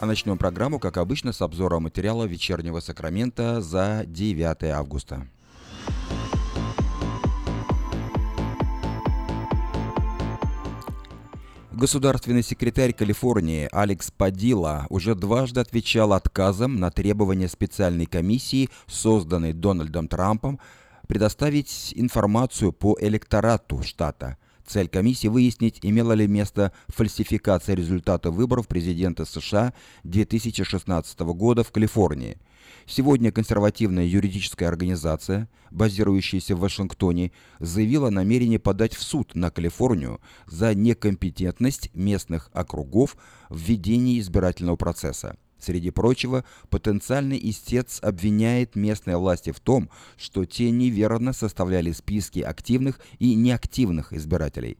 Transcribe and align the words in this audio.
А 0.00 0.06
начнем 0.06 0.38
программу, 0.38 0.78
как 0.78 0.96
обычно, 0.96 1.30
с 1.30 1.42
обзора 1.42 1.78
материала 1.78 2.24
вечернего 2.24 2.80
Сакрамента 2.80 3.60
за 3.60 4.04
9 4.06 4.64
августа. 4.70 5.28
Государственный 11.70 12.42
секретарь 12.42 12.94
Калифорнии 12.94 13.68
Алекс 13.70 14.10
Падила 14.10 14.86
уже 14.88 15.14
дважды 15.14 15.60
отвечал 15.60 16.14
отказом 16.14 16.76
на 16.76 16.90
требования 16.90 17.48
специальной 17.48 18.06
комиссии, 18.06 18.70
созданной 18.86 19.52
Дональдом 19.52 20.08
Трампом, 20.08 20.60
предоставить 21.08 21.92
информацию 21.94 22.72
по 22.72 22.96
электорату 22.98 23.82
штата. 23.82 24.38
Цель 24.70 24.86
комиссии 24.86 25.26
выяснить, 25.26 25.80
имела 25.82 26.12
ли 26.12 26.28
место 26.28 26.72
фальсификация 26.86 27.74
результата 27.74 28.30
выборов 28.30 28.68
президента 28.68 29.24
США 29.24 29.74
2016 30.04 31.18
года 31.20 31.64
в 31.64 31.72
Калифорнии– 31.72 32.38
Сегодня 32.86 33.30
консервативная 33.30 34.04
юридическая 34.04 34.68
организация, 34.68 35.48
базирующаяся 35.70 36.56
в 36.56 36.60
Вашингтоне, 36.60 37.30
заявила 37.58 38.10
намерение 38.10 38.58
подать 38.58 38.94
в 38.94 39.02
суд 39.02 39.34
на 39.34 39.50
Калифорнию 39.50 40.20
за 40.46 40.74
некомпетентность 40.74 41.94
местных 41.94 42.50
округов 42.52 43.16
в 43.48 43.58
ведении 43.58 44.18
избирательного 44.18 44.76
процесса. 44.76 45.36
Среди 45.60 45.90
прочего, 45.90 46.44
потенциальный 46.70 47.38
истец 47.42 48.00
обвиняет 48.02 48.76
местные 48.76 49.18
власти 49.18 49.52
в 49.52 49.60
том, 49.60 49.90
что 50.16 50.46
те 50.46 50.70
неверно 50.70 51.32
составляли 51.34 51.92
списки 51.92 52.40
активных 52.40 52.98
и 53.18 53.34
неактивных 53.34 54.14
избирателей. 54.14 54.78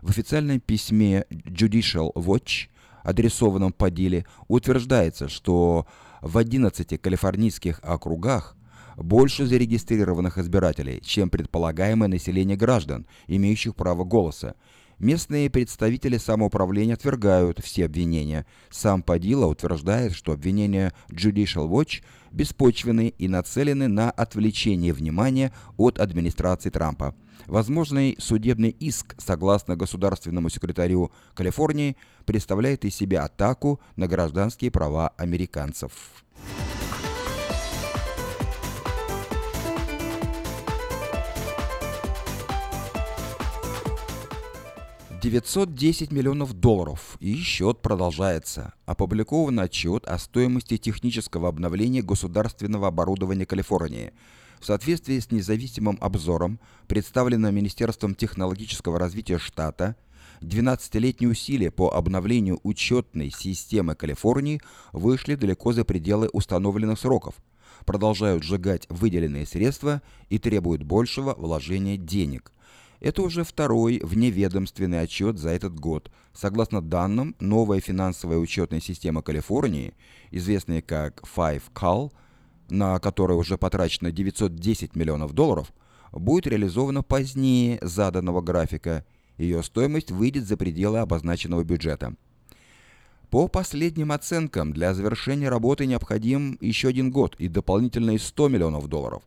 В 0.00 0.10
официальном 0.10 0.60
письме 0.60 1.26
Judicial 1.30 2.12
Watch, 2.14 2.68
адресованном 3.02 3.72
по 3.72 3.90
деле, 3.90 4.24
утверждается, 4.48 5.28
что 5.28 5.86
в 6.22 6.38
11 6.38 7.00
калифорнийских 7.00 7.80
округах 7.82 8.56
больше 8.96 9.46
зарегистрированных 9.46 10.38
избирателей, 10.38 11.00
чем 11.04 11.28
предполагаемое 11.30 12.08
население 12.08 12.56
граждан, 12.56 13.06
имеющих 13.26 13.74
право 13.74 14.04
голоса. 14.04 14.54
Местные 15.02 15.50
представители 15.50 16.16
самоуправления 16.16 16.94
отвергают 16.94 17.58
все 17.58 17.86
обвинения. 17.86 18.46
Сам 18.70 19.02
Падила 19.02 19.46
утверждает, 19.46 20.12
что 20.14 20.30
обвинения 20.30 20.92
Judicial 21.08 21.68
Watch 21.68 22.04
беспочвены 22.30 23.08
и 23.08 23.26
нацелены 23.26 23.88
на 23.88 24.12
отвлечение 24.12 24.92
внимания 24.92 25.52
от 25.76 25.98
администрации 25.98 26.70
Трампа. 26.70 27.16
Возможный 27.46 28.14
судебный 28.20 28.70
иск, 28.70 29.16
согласно 29.18 29.74
государственному 29.74 30.48
секретарю 30.50 31.10
Калифорнии, 31.34 31.96
представляет 32.24 32.84
из 32.84 32.94
себя 32.94 33.24
атаку 33.24 33.80
на 33.96 34.06
гражданские 34.06 34.70
права 34.70 35.08
американцев. 35.16 36.21
910 45.22 46.10
миллионов 46.10 46.52
долларов, 46.52 47.16
и 47.20 47.36
счет 47.36 47.80
продолжается. 47.80 48.72
Опубликован 48.86 49.60
отчет 49.60 50.04
о 50.04 50.18
стоимости 50.18 50.78
технического 50.78 51.48
обновления 51.48 52.02
государственного 52.02 52.88
оборудования 52.88 53.46
Калифорнии. 53.46 54.12
В 54.58 54.66
соответствии 54.66 55.20
с 55.20 55.30
независимым 55.30 55.96
обзором, 56.00 56.58
представленным 56.88 57.54
Министерством 57.54 58.16
технологического 58.16 58.98
развития 58.98 59.38
штата, 59.38 59.94
12-летние 60.40 61.30
усилия 61.30 61.70
по 61.70 61.94
обновлению 61.94 62.58
учетной 62.64 63.30
системы 63.30 63.94
Калифорнии 63.94 64.60
вышли 64.92 65.36
далеко 65.36 65.72
за 65.72 65.84
пределы 65.84 66.30
установленных 66.32 66.98
сроков, 66.98 67.36
продолжают 67.86 68.42
сжигать 68.42 68.88
выделенные 68.88 69.46
средства 69.46 70.02
и 70.30 70.40
требуют 70.40 70.82
большего 70.82 71.32
вложения 71.38 71.96
денег– 71.96 72.50
это 73.02 73.22
уже 73.22 73.42
второй 73.42 74.00
вневедомственный 74.04 75.00
отчет 75.00 75.36
за 75.36 75.50
этот 75.50 75.74
год. 75.74 76.10
Согласно 76.32 76.80
данным, 76.80 77.34
новая 77.40 77.80
финансовая 77.80 78.38
учетная 78.38 78.80
система 78.80 79.22
Калифорнии, 79.22 79.94
известная 80.30 80.82
как 80.82 81.20
FiveCal, 81.22 82.12
на 82.70 83.00
которой 83.00 83.36
уже 83.36 83.58
потрачено 83.58 84.12
910 84.12 84.94
миллионов 84.94 85.32
долларов, 85.32 85.72
будет 86.12 86.46
реализована 86.46 87.02
позднее 87.02 87.80
заданного 87.82 88.40
графика. 88.40 89.04
Ее 89.36 89.64
стоимость 89.64 90.12
выйдет 90.12 90.46
за 90.46 90.56
пределы 90.56 91.00
обозначенного 91.00 91.64
бюджета. 91.64 92.14
По 93.30 93.48
последним 93.48 94.12
оценкам, 94.12 94.72
для 94.72 94.94
завершения 94.94 95.48
работы 95.48 95.86
необходим 95.86 96.56
еще 96.60 96.88
один 96.88 97.10
год 97.10 97.34
и 97.38 97.48
дополнительные 97.48 98.20
100 98.20 98.48
миллионов 98.48 98.86
долларов. 98.86 99.24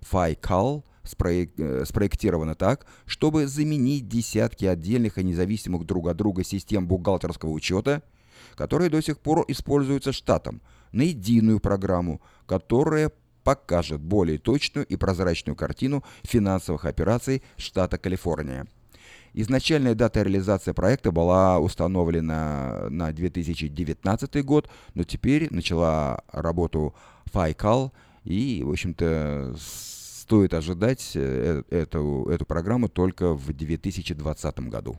FiCal 0.00 0.84
Э, 1.02 1.84
спроектировано 1.84 2.54
так, 2.54 2.86
чтобы 3.06 3.46
заменить 3.46 4.08
десятки 4.08 4.64
отдельных 4.66 5.18
и 5.18 5.24
независимых 5.24 5.86
друг 5.86 6.08
от 6.08 6.16
друга 6.16 6.44
систем 6.44 6.86
бухгалтерского 6.86 7.50
учета, 7.50 8.02
которые 8.54 8.90
до 8.90 9.00
сих 9.00 9.18
пор 9.18 9.44
используются 9.48 10.12
штатом, 10.12 10.60
на 10.92 11.02
единую 11.02 11.60
программу, 11.60 12.20
которая 12.46 13.12
покажет 13.44 14.00
более 14.00 14.38
точную 14.38 14.86
и 14.86 14.96
прозрачную 14.96 15.56
картину 15.56 16.04
финансовых 16.22 16.84
операций 16.84 17.42
штата 17.56 17.96
Калифорния. 17.96 18.66
Изначальная 19.32 19.94
дата 19.94 20.22
реализации 20.22 20.72
проекта 20.72 21.12
была 21.12 21.60
установлена 21.60 22.88
на 22.90 23.12
2019 23.12 24.44
год, 24.44 24.68
но 24.94 25.04
теперь 25.04 25.48
начала 25.50 26.22
работу 26.32 26.94
FICAL 27.32 27.92
и, 28.24 28.62
в 28.64 28.70
общем-то, 28.70 29.54
стоит 30.30 30.54
ожидать 30.54 31.10
э, 31.16 31.64
эту, 31.70 32.28
эту 32.30 32.44
программу 32.44 32.88
только 32.88 33.34
в 33.34 33.52
2020 33.52 34.60
году. 34.68 34.96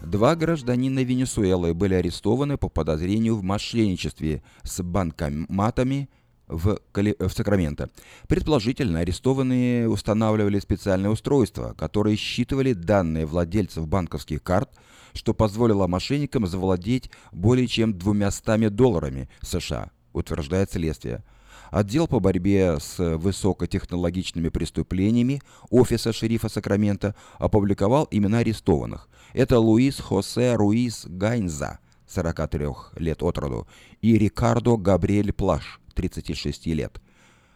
Два 0.00 0.34
гражданина 0.36 1.00
Венесуэлы 1.04 1.74
были 1.74 1.92
арестованы 1.92 2.56
по 2.56 2.70
подозрению 2.70 3.36
в 3.36 3.42
мошенничестве 3.42 4.42
с 4.62 4.82
банкоматами 4.82 6.08
в, 6.48 6.78
Кали... 6.92 7.14
в 7.18 7.28
Сакраменто. 7.28 7.90
Предположительно, 8.26 9.00
арестованные 9.00 9.86
устанавливали 9.86 10.60
специальное 10.60 11.10
устройство, 11.10 11.74
которое 11.76 12.16
считывали 12.16 12.72
данные 12.72 13.26
владельцев 13.26 13.86
банковских 13.86 14.42
карт– 14.42 14.70
что 15.16 15.34
позволило 15.34 15.86
мошенникам 15.86 16.46
завладеть 16.46 17.10
более 17.32 17.66
чем 17.66 17.98
200 17.98 18.68
долларами 18.68 19.28
США, 19.42 19.90
утверждает 20.12 20.70
следствие. 20.70 21.24
Отдел 21.70 22.06
по 22.06 22.20
борьбе 22.20 22.78
с 22.78 22.98
высокотехнологичными 23.16 24.50
преступлениями 24.50 25.42
Офиса 25.70 26.12
шерифа 26.12 26.48
Сакрамента 26.48 27.16
опубликовал 27.38 28.06
имена 28.10 28.38
арестованных. 28.38 29.08
Это 29.32 29.58
Луис 29.58 29.98
Хосе 29.98 30.54
Руис 30.54 31.06
Гайнза, 31.06 31.80
43 32.06 32.66
лет 32.96 33.22
от 33.22 33.38
роду, 33.38 33.66
и 34.00 34.16
Рикардо 34.16 34.76
Габриэль 34.76 35.32
Плаш, 35.32 35.80
36 35.94 36.66
лет. 36.66 37.00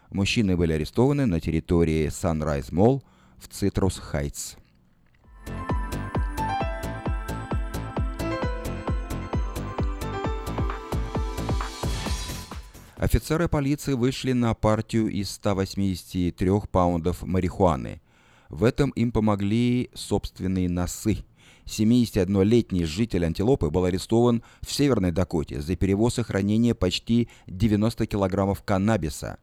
Мужчины 0.09 0.57
были 0.57 0.73
арестованы 0.73 1.25
на 1.25 1.39
территории 1.39 2.07
Sunrise 2.07 2.71
Mall 2.71 3.01
в 3.37 3.47
Цитрус 3.47 3.97
Хайтс. 3.97 4.55
Офицеры 13.01 13.47
полиции 13.47 13.93
вышли 13.93 14.31
на 14.31 14.53
партию 14.53 15.07
из 15.07 15.31
183 15.31 16.51
паундов 16.71 17.23
марихуаны. 17.23 17.99
В 18.49 18.63
этом 18.63 18.91
им 18.91 19.11
помогли 19.11 19.89
собственные 19.95 20.69
носы. 20.69 21.25
71-летний 21.65 22.85
житель 22.85 23.25
Антилопы 23.25 23.71
был 23.71 23.85
арестован 23.85 24.43
в 24.61 24.71
Северной 24.71 25.11
Дакоте 25.11 25.61
за 25.61 25.75
перевоз 25.75 26.19
и 26.19 26.21
хранение 26.21 26.75
почти 26.75 27.27
90 27.47 28.05
килограммов 28.05 28.61
каннабиса. 28.61 29.39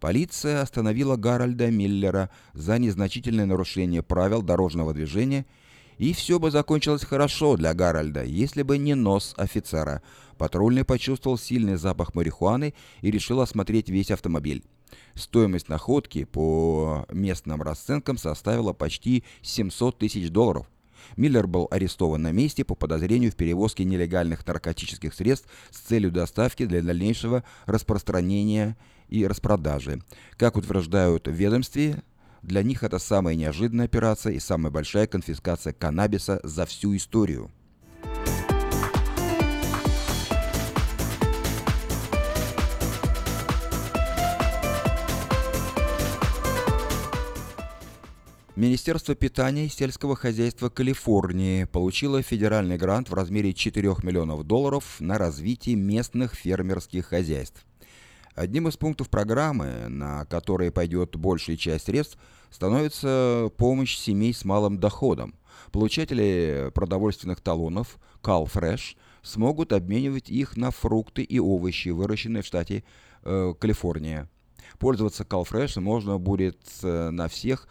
Полиция 0.00 0.60
остановила 0.60 1.14
Гарольда 1.14 1.70
Миллера 1.70 2.28
за 2.54 2.76
незначительное 2.80 3.46
нарушение 3.46 4.02
правил 4.02 4.42
дорожного 4.42 4.92
движения– 4.92 5.46
и 5.98 6.12
все 6.12 6.38
бы 6.38 6.50
закончилось 6.50 7.04
хорошо 7.04 7.56
для 7.56 7.74
Гарольда, 7.74 8.24
если 8.24 8.62
бы 8.62 8.78
не 8.78 8.94
нос 8.94 9.34
офицера. 9.36 10.02
Патрульный 10.38 10.84
почувствовал 10.84 11.38
сильный 11.38 11.76
запах 11.76 12.14
марихуаны 12.14 12.74
и 13.00 13.10
решил 13.10 13.40
осмотреть 13.40 13.88
весь 13.88 14.10
автомобиль. 14.10 14.64
Стоимость 15.14 15.68
находки 15.68 16.24
по 16.24 17.06
местным 17.10 17.62
расценкам 17.62 18.18
составила 18.18 18.72
почти 18.72 19.24
700 19.42 19.98
тысяч 19.98 20.30
долларов. 20.30 20.66
Миллер 21.16 21.46
был 21.46 21.68
арестован 21.70 22.22
на 22.22 22.32
месте 22.32 22.64
по 22.64 22.74
подозрению 22.74 23.30
в 23.30 23.36
перевозке 23.36 23.84
нелегальных 23.84 24.46
наркотических 24.46 25.14
средств 25.14 25.48
с 25.70 25.78
целью 25.78 26.10
доставки 26.10 26.66
для 26.66 26.82
дальнейшего 26.82 27.44
распространения 27.66 28.76
и 29.08 29.26
распродажи. 29.26 30.02
Как 30.36 30.56
утверждают 30.56 31.28
в 31.28 31.32
ведомстве, 31.32 32.02
Для 32.46 32.62
них 32.62 32.84
это 32.84 33.00
самая 33.00 33.34
неожиданная 33.34 33.86
операция 33.86 34.32
и 34.32 34.38
самая 34.38 34.70
большая 34.70 35.08
конфискация 35.08 35.72
каннабиса 35.72 36.38
за 36.44 36.64
всю 36.64 36.94
историю. 36.94 37.50
Министерство 48.54 49.16
питания 49.16 49.66
и 49.66 49.68
сельского 49.68 50.14
хозяйства 50.14 50.68
Калифорнии 50.68 51.64
получило 51.64 52.22
федеральный 52.22 52.78
грант 52.78 53.10
в 53.10 53.14
размере 53.14 53.54
4 53.54 53.96
миллионов 54.04 54.44
долларов 54.44 55.00
на 55.00 55.18
развитие 55.18 55.74
местных 55.74 56.34
фермерских 56.34 57.06
хозяйств. 57.06 57.66
Одним 58.36 58.68
из 58.68 58.76
пунктов 58.76 59.08
программы, 59.08 59.88
на 59.88 60.26
которые 60.26 60.70
пойдет 60.70 61.16
большая 61.16 61.56
часть 61.56 61.86
средств, 61.86 62.18
становится 62.50 63.50
помощь 63.56 63.96
семей 63.96 64.34
с 64.34 64.44
малым 64.44 64.78
доходом. 64.78 65.34
Получатели 65.72 66.70
продовольственных 66.74 67.40
талонов 67.40 67.98
CalFresh 68.22 68.98
смогут 69.22 69.72
обменивать 69.72 70.28
их 70.28 70.58
на 70.58 70.70
фрукты 70.70 71.22
и 71.22 71.38
овощи, 71.38 71.88
выращенные 71.88 72.42
в 72.42 72.46
штате 72.46 72.84
э, 73.22 73.54
Калифорния. 73.58 74.28
Пользоваться 74.78 75.24
CalFresh 75.24 75.80
можно 75.80 76.18
будет 76.18 76.60
э, 76.82 77.08
на 77.08 77.28
всех 77.28 77.66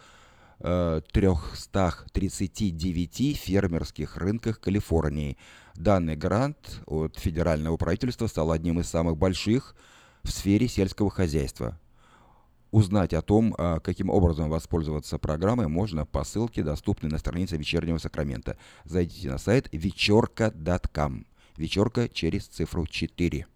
339 0.58 3.20
э, 3.20 3.34
фермерских 3.34 4.16
рынках 4.16 4.58
Калифорнии. 4.58 5.38
Данный 5.76 6.16
грант 6.16 6.82
от 6.86 7.20
федерального 7.20 7.76
правительства 7.76 8.26
стал 8.26 8.50
одним 8.50 8.80
из 8.80 8.88
самых 8.88 9.16
больших 9.16 9.76
в 10.26 10.30
сфере 10.32 10.68
сельского 10.68 11.08
хозяйства. 11.08 11.78
Узнать 12.72 13.14
о 13.14 13.22
том, 13.22 13.54
а, 13.56 13.78
каким 13.78 14.10
образом 14.10 14.50
воспользоваться 14.50 15.18
программой, 15.18 15.68
можно 15.68 16.04
по 16.04 16.24
ссылке, 16.24 16.62
доступной 16.62 17.10
на 17.10 17.18
странице 17.18 17.56
«Вечернего 17.56 17.98
Сакрамента». 17.98 18.58
Зайдите 18.84 19.30
на 19.30 19.38
сайт 19.38 19.68
вечерка.com. 19.72 21.26
Вечерка 21.56 22.08
через 22.08 22.48
цифру 22.48 22.86
4. 22.86 23.46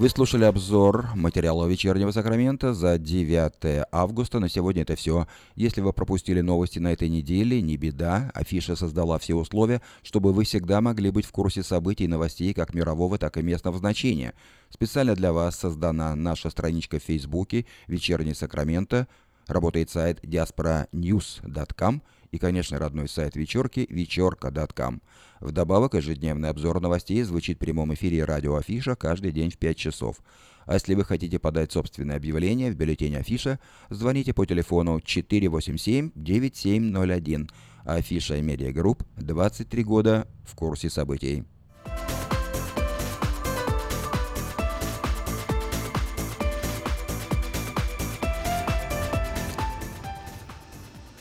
Вы 0.00 0.08
слушали 0.08 0.44
обзор 0.44 1.10
материала 1.14 1.66
«Вечернего 1.66 2.10
Сакрамента» 2.10 2.72
за 2.72 2.96
9 2.96 3.84
августа. 3.92 4.40
На 4.40 4.48
сегодня 4.48 4.80
это 4.80 4.96
все. 4.96 5.26
Если 5.56 5.82
вы 5.82 5.92
пропустили 5.92 6.40
новости 6.40 6.78
на 6.78 6.94
этой 6.94 7.10
неделе, 7.10 7.60
не 7.60 7.76
беда. 7.76 8.30
Афиша 8.32 8.76
создала 8.76 9.18
все 9.18 9.34
условия, 9.34 9.82
чтобы 10.02 10.32
вы 10.32 10.44
всегда 10.44 10.80
могли 10.80 11.10
быть 11.10 11.26
в 11.26 11.32
курсе 11.32 11.62
событий 11.62 12.04
и 12.04 12.08
новостей 12.08 12.54
как 12.54 12.72
мирового, 12.72 13.18
так 13.18 13.36
и 13.36 13.42
местного 13.42 13.76
значения. 13.76 14.32
Специально 14.70 15.14
для 15.14 15.34
вас 15.34 15.56
создана 15.56 16.16
наша 16.16 16.48
страничка 16.48 16.98
в 16.98 17.02
Фейсбуке 17.02 17.66
«Вечерний 17.86 18.32
Сакраменто». 18.32 19.06
Работает 19.48 19.90
сайт 19.90 20.24
diasporanews.com 20.24 22.00
и, 22.30 22.38
конечно, 22.38 22.78
родной 22.78 23.08
сайт 23.08 23.34
вечерки 23.36 23.86
вечерка.com. 23.90 25.02
Вдобавок, 25.40 25.94
ежедневный 25.94 26.50
обзор 26.50 26.80
новостей 26.80 27.22
звучит 27.22 27.56
в 27.56 27.60
прямом 27.60 27.92
эфире 27.94 28.24
радио 28.24 28.54
Афиша 28.56 28.94
каждый 28.94 29.32
день 29.32 29.50
в 29.50 29.58
5 29.58 29.76
часов. 29.76 30.18
А 30.66 30.74
если 30.74 30.94
вы 30.94 31.04
хотите 31.04 31.40
подать 31.40 31.72
собственное 31.72 32.16
объявление 32.16 32.70
в 32.70 32.76
бюллетень 32.76 33.16
Афиша, 33.16 33.58
звоните 33.88 34.32
по 34.32 34.46
телефону 34.46 34.98
487-9701. 34.98 37.50
Афиша 37.84 38.36
и 38.36 38.42
Медиагрупп 38.42 39.02
23 39.16 39.84
года 39.84 40.28
в 40.44 40.54
курсе 40.54 40.88
событий. 40.90 41.44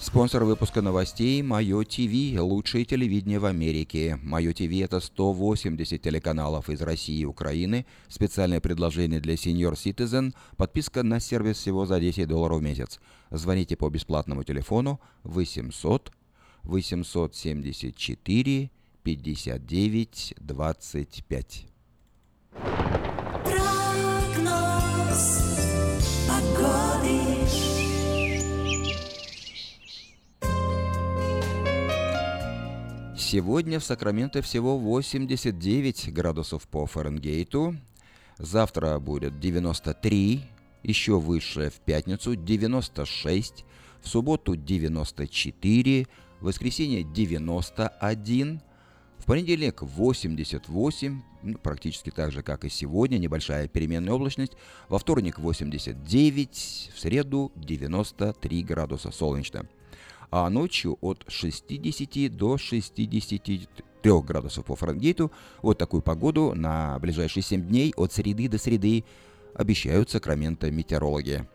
Спонсор 0.09 0.43
выпуска 0.43 0.81
новостей– 0.81 1.41
Мое 1.43 1.83
ТВ, 1.83 2.41
лучшее 2.41 2.83
телевидение 2.83 3.37
в 3.37 3.45
Америке. 3.45 4.17
Мое 4.23 4.53
ТВ– 4.53 4.81
это 4.83 5.01
180 5.01 6.01
телеканалов 6.01 6.67
из 6.71 6.81
России 6.81 7.19
и 7.19 7.25
Украины, 7.25 7.85
специальное 8.07 8.59
предложение 8.59 9.19
для 9.19 9.35
Senior 9.35 9.73
Citizen, 9.73 10.33
подписка 10.57 11.03
на 11.03 11.19
сервис 11.19 11.57
всего 11.57 11.85
за 11.85 11.99
10 11.99 12.27
долларов 12.27 12.57
в 12.57 12.63
месяц. 12.63 12.99
Звоните 13.29 13.75
по 13.75 13.87
бесплатному 13.91 14.43
телефону 14.43 14.99
800 15.21 16.11
874 16.63 18.71
59 19.03 20.33
25. 20.39 21.65
Прогноз 23.43 25.48
Сегодня 33.31 33.79
в 33.79 33.83
Сакраменто 33.83 34.41
всего 34.41 34.79
89 34.79 36.11
градусов 36.11 36.67
по 36.67 36.87
Фаренгейту. 36.87 37.75
Завтра 38.39 38.97
будет 38.97 39.39
93, 39.39 40.41
еще 40.81 41.19
выше 41.19 41.69
в 41.69 41.75
пятницу 41.75 42.35
96, 42.35 43.65
в 44.01 44.07
субботу 44.07 44.55
94, 44.55 46.07
в 46.39 46.43
воскресенье 46.43 47.03
91, 47.03 48.61
в 49.19 49.25
понедельник 49.25 49.83
88, 49.83 51.21
ну, 51.43 51.57
практически 51.59 52.09
так 52.09 52.31
же, 52.31 52.41
как 52.41 52.65
и 52.65 52.69
сегодня, 52.69 53.19
небольшая 53.19 53.67
переменная 53.67 54.13
облачность. 54.13 54.53
Во 54.87 54.97
вторник 54.97 55.37
89, 55.37 56.91
в 56.95 56.99
среду 56.99 57.51
93 57.55 58.63
градуса 58.63 59.11
солнечно 59.11 59.67
а 60.31 60.49
ночью 60.49 60.97
от 61.01 61.23
60 61.27 62.35
до 62.35 62.57
63 62.57 63.67
градусов 64.03 64.65
по 64.65 64.75
Фаренгейту. 64.75 65.31
Вот 65.61 65.77
такую 65.77 66.01
погоду 66.01 66.53
на 66.55 66.97
ближайшие 66.99 67.43
7 67.43 67.67
дней 67.67 67.93
от 67.95 68.13
среды 68.13 68.47
до 68.47 68.57
среды 68.57 69.03
обещают 69.53 70.09
Сакраменто 70.09 70.71
метеорологи. 70.71 71.45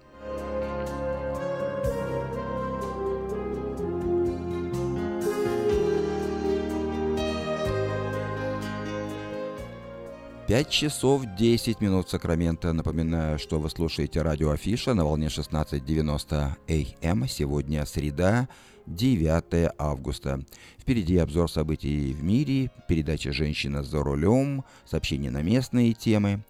Пять 10.47 10.69
часов 10.69 11.25
10 11.39 11.81
минут 11.81 12.11
Сакрамента. 12.11 12.75
Напоминаю, 12.75 13.39
что 13.39 13.59
вы 13.59 13.71
слушаете 13.71 14.21
радио 14.21 14.51
Афиша 14.51 14.93
на 14.93 15.07
волне 15.07 15.29
16.90 15.29 16.99
АМ. 17.03 17.29
Сегодня 17.29 17.87
среда, 17.87 18.51
9 18.87 19.73
августа. 19.79 20.45
Впереди 20.79 21.17
обзор 21.17 21.51
событий 21.51 22.13
в 22.13 22.23
мире, 22.23 22.71
передача 22.89 23.33
«Женщина 23.33 23.83
за 23.83 24.03
рулем», 24.03 24.65
сообщения 24.85 25.31
на 25.31 25.43
местные 25.43 25.93
темы, 25.95 26.45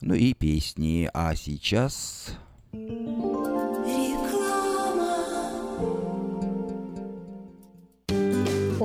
ну 0.00 0.14
и 0.14 0.34
песни. 0.34 1.08
А 1.12 1.34
сейчас... 1.34 2.36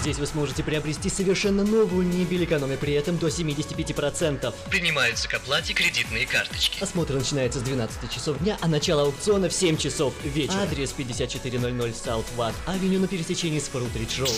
Здесь 0.00 0.16
вы 0.16 0.26
сможете 0.26 0.62
приобрести 0.62 1.10
совершенно 1.10 1.62
новую 1.62 2.06
мебель, 2.06 2.44
экономя 2.44 2.78
при 2.78 2.94
этом 2.94 3.18
до 3.18 3.28
75%. 3.28 4.54
Принимаются 4.70 5.28
к 5.28 5.34
оплате 5.34 5.74
кредитные 5.74 6.26
карточки. 6.26 6.82
Осмотр 6.82 7.14
начинается 7.14 7.58
с 7.58 7.62
12 7.62 8.10
часов 8.10 8.38
дня, 8.38 8.56
а 8.62 8.68
начало 8.68 9.02
аукциона 9.02 9.50
в 9.50 9.52
7 9.52 9.76
часов 9.76 10.14
вечера. 10.24 10.62
Адрес 10.62 10.92
5400 10.92 11.68
South 11.68 12.24
Watt 12.38 12.54
Авеню 12.66 13.00
на 13.00 13.08
пересечении 13.08 13.58
с 13.58 13.64
Фрутридж 13.64 14.20
Роуд. 14.20 14.30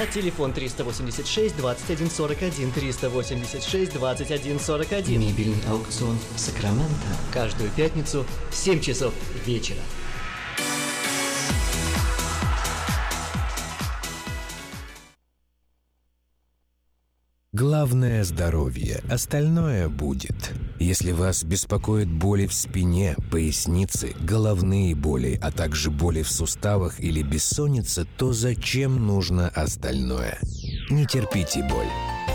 А 0.00 0.06
телефон 0.06 0.52
386 0.52 1.56
21 1.56 2.10
41 2.10 2.72
386 2.72 3.92
21 3.92 4.58
41. 4.58 5.20
Мебельный 5.20 5.62
аукцион 5.68 6.18
Сакраменто. 6.36 7.06
Каждую 7.32 7.70
пятницу 7.70 8.26
в 8.50 8.56
7 8.56 8.80
часов 8.80 9.14
вечера. 9.46 9.80
Главное– 17.54 18.24
здоровье, 18.24 19.00
остальное 19.08 19.88
будет. 19.88 20.50
Если 20.80 21.12
вас 21.12 21.44
беспокоят 21.44 22.10
боли 22.10 22.48
в 22.48 22.52
спине, 22.52 23.14
пояснице, 23.30 24.12
головные 24.18 24.96
боли, 24.96 25.38
а 25.40 25.52
также 25.52 25.92
боли 25.92 26.24
в 26.24 26.30
суставах 26.32 26.98
или 26.98 27.22
бессонница, 27.22 28.08
то 28.16 28.32
зачем 28.32 29.06
нужно 29.06 29.50
остальное? 29.50 30.40
Не 30.90 31.06
терпите 31.06 31.62
боль. 31.62 31.86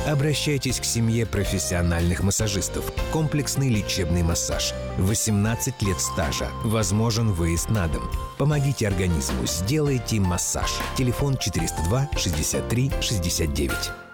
Обращайтесь 0.07 0.79
к 0.79 0.85
семье 0.85 1.25
профессиональных 1.25 2.23
массажистов. 2.23 2.89
Комплексный 3.11 3.67
лечебный 3.67 4.23
массаж. 4.23 4.73
18 4.99 5.81
лет 5.81 5.99
стажа. 5.99 6.47
Возможен 6.63 7.33
выезд 7.33 7.69
на 7.69 7.89
дом. 7.89 8.09
Помогите 8.38 8.88
организму, 8.88 9.45
сделайте 9.45 10.21
массаж. 10.21 10.71
Телефон 10.95 11.35
402 11.35 12.07
63 12.15 12.91
69. 13.01 14.08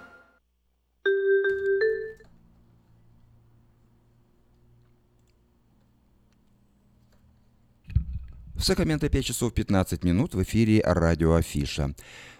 В 8.66 8.68
Сакраменто 8.68 9.10
5 9.10 9.24
часов 9.24 9.54
15 9.54 10.04
минут 10.04 10.34
в 10.34 10.42
эфире 10.42 10.82
радио 10.84 11.36
Афиша. 11.36 11.94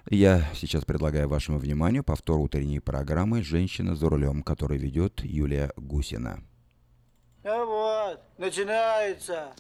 Я 0.10 0.50
сейчас 0.56 0.84
предлагаю 0.84 1.30
вашему 1.30 1.60
вниманию 1.60 2.04
повтор 2.04 2.40
утренней 2.40 2.80
программы 2.80 3.44
«Женщина 3.44 3.96
за 3.96 4.10
рулем», 4.10 4.42
которую 4.42 4.80
ведет 4.80 5.24
Юлия 5.24 5.72
Гусина. 5.78 6.44
А 7.44 7.64
вот, 7.64 8.22
начинается. 8.40 9.54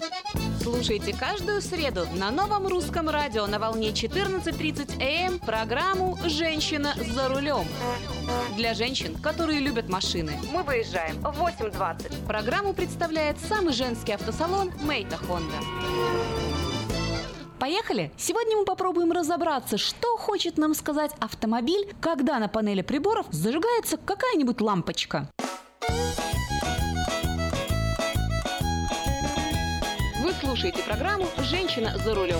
Слушайте 0.59 1.15
каждую 1.15 1.61
среду 1.61 2.07
на 2.15 2.31
новом 2.31 2.65
русском 2.65 3.09
радио 3.09 3.45
на 3.45 3.59
волне 3.59 3.89
14.30 3.91 4.99
АМ 4.99 5.37
программу 5.37 6.17
«Женщина 6.25 6.95
за 7.13 7.29
рулем». 7.29 7.67
Для 8.57 8.73
женщин, 8.73 9.13
которые 9.17 9.59
любят 9.59 9.87
машины. 9.87 10.33
Мы 10.51 10.63
выезжаем 10.63 11.17
в 11.17 11.39
8.20. 11.39 12.25
Программу 12.25 12.73
представляет 12.73 13.37
самый 13.37 13.73
женский 13.73 14.13
автосалон 14.13 14.71
«Мейта 14.81 15.17
Хонда». 15.17 15.57
Поехали! 17.59 18.11
Сегодня 18.17 18.57
мы 18.57 18.65
попробуем 18.65 19.11
разобраться, 19.11 19.77
что 19.77 20.17
хочет 20.17 20.57
нам 20.57 20.73
сказать 20.73 21.11
автомобиль, 21.19 21.93
когда 22.01 22.37
на 22.39 22.49
панели 22.49 22.81
приборов 22.81 23.27
зажигается 23.31 23.97
какая-нибудь 23.97 24.59
лампочка. 24.59 25.29
Вы 30.21 30.31
слушаете 30.41 30.83
программу 30.83 31.27
«Женщина 31.39 31.97
за 31.97 32.13
рулем». 32.13 32.39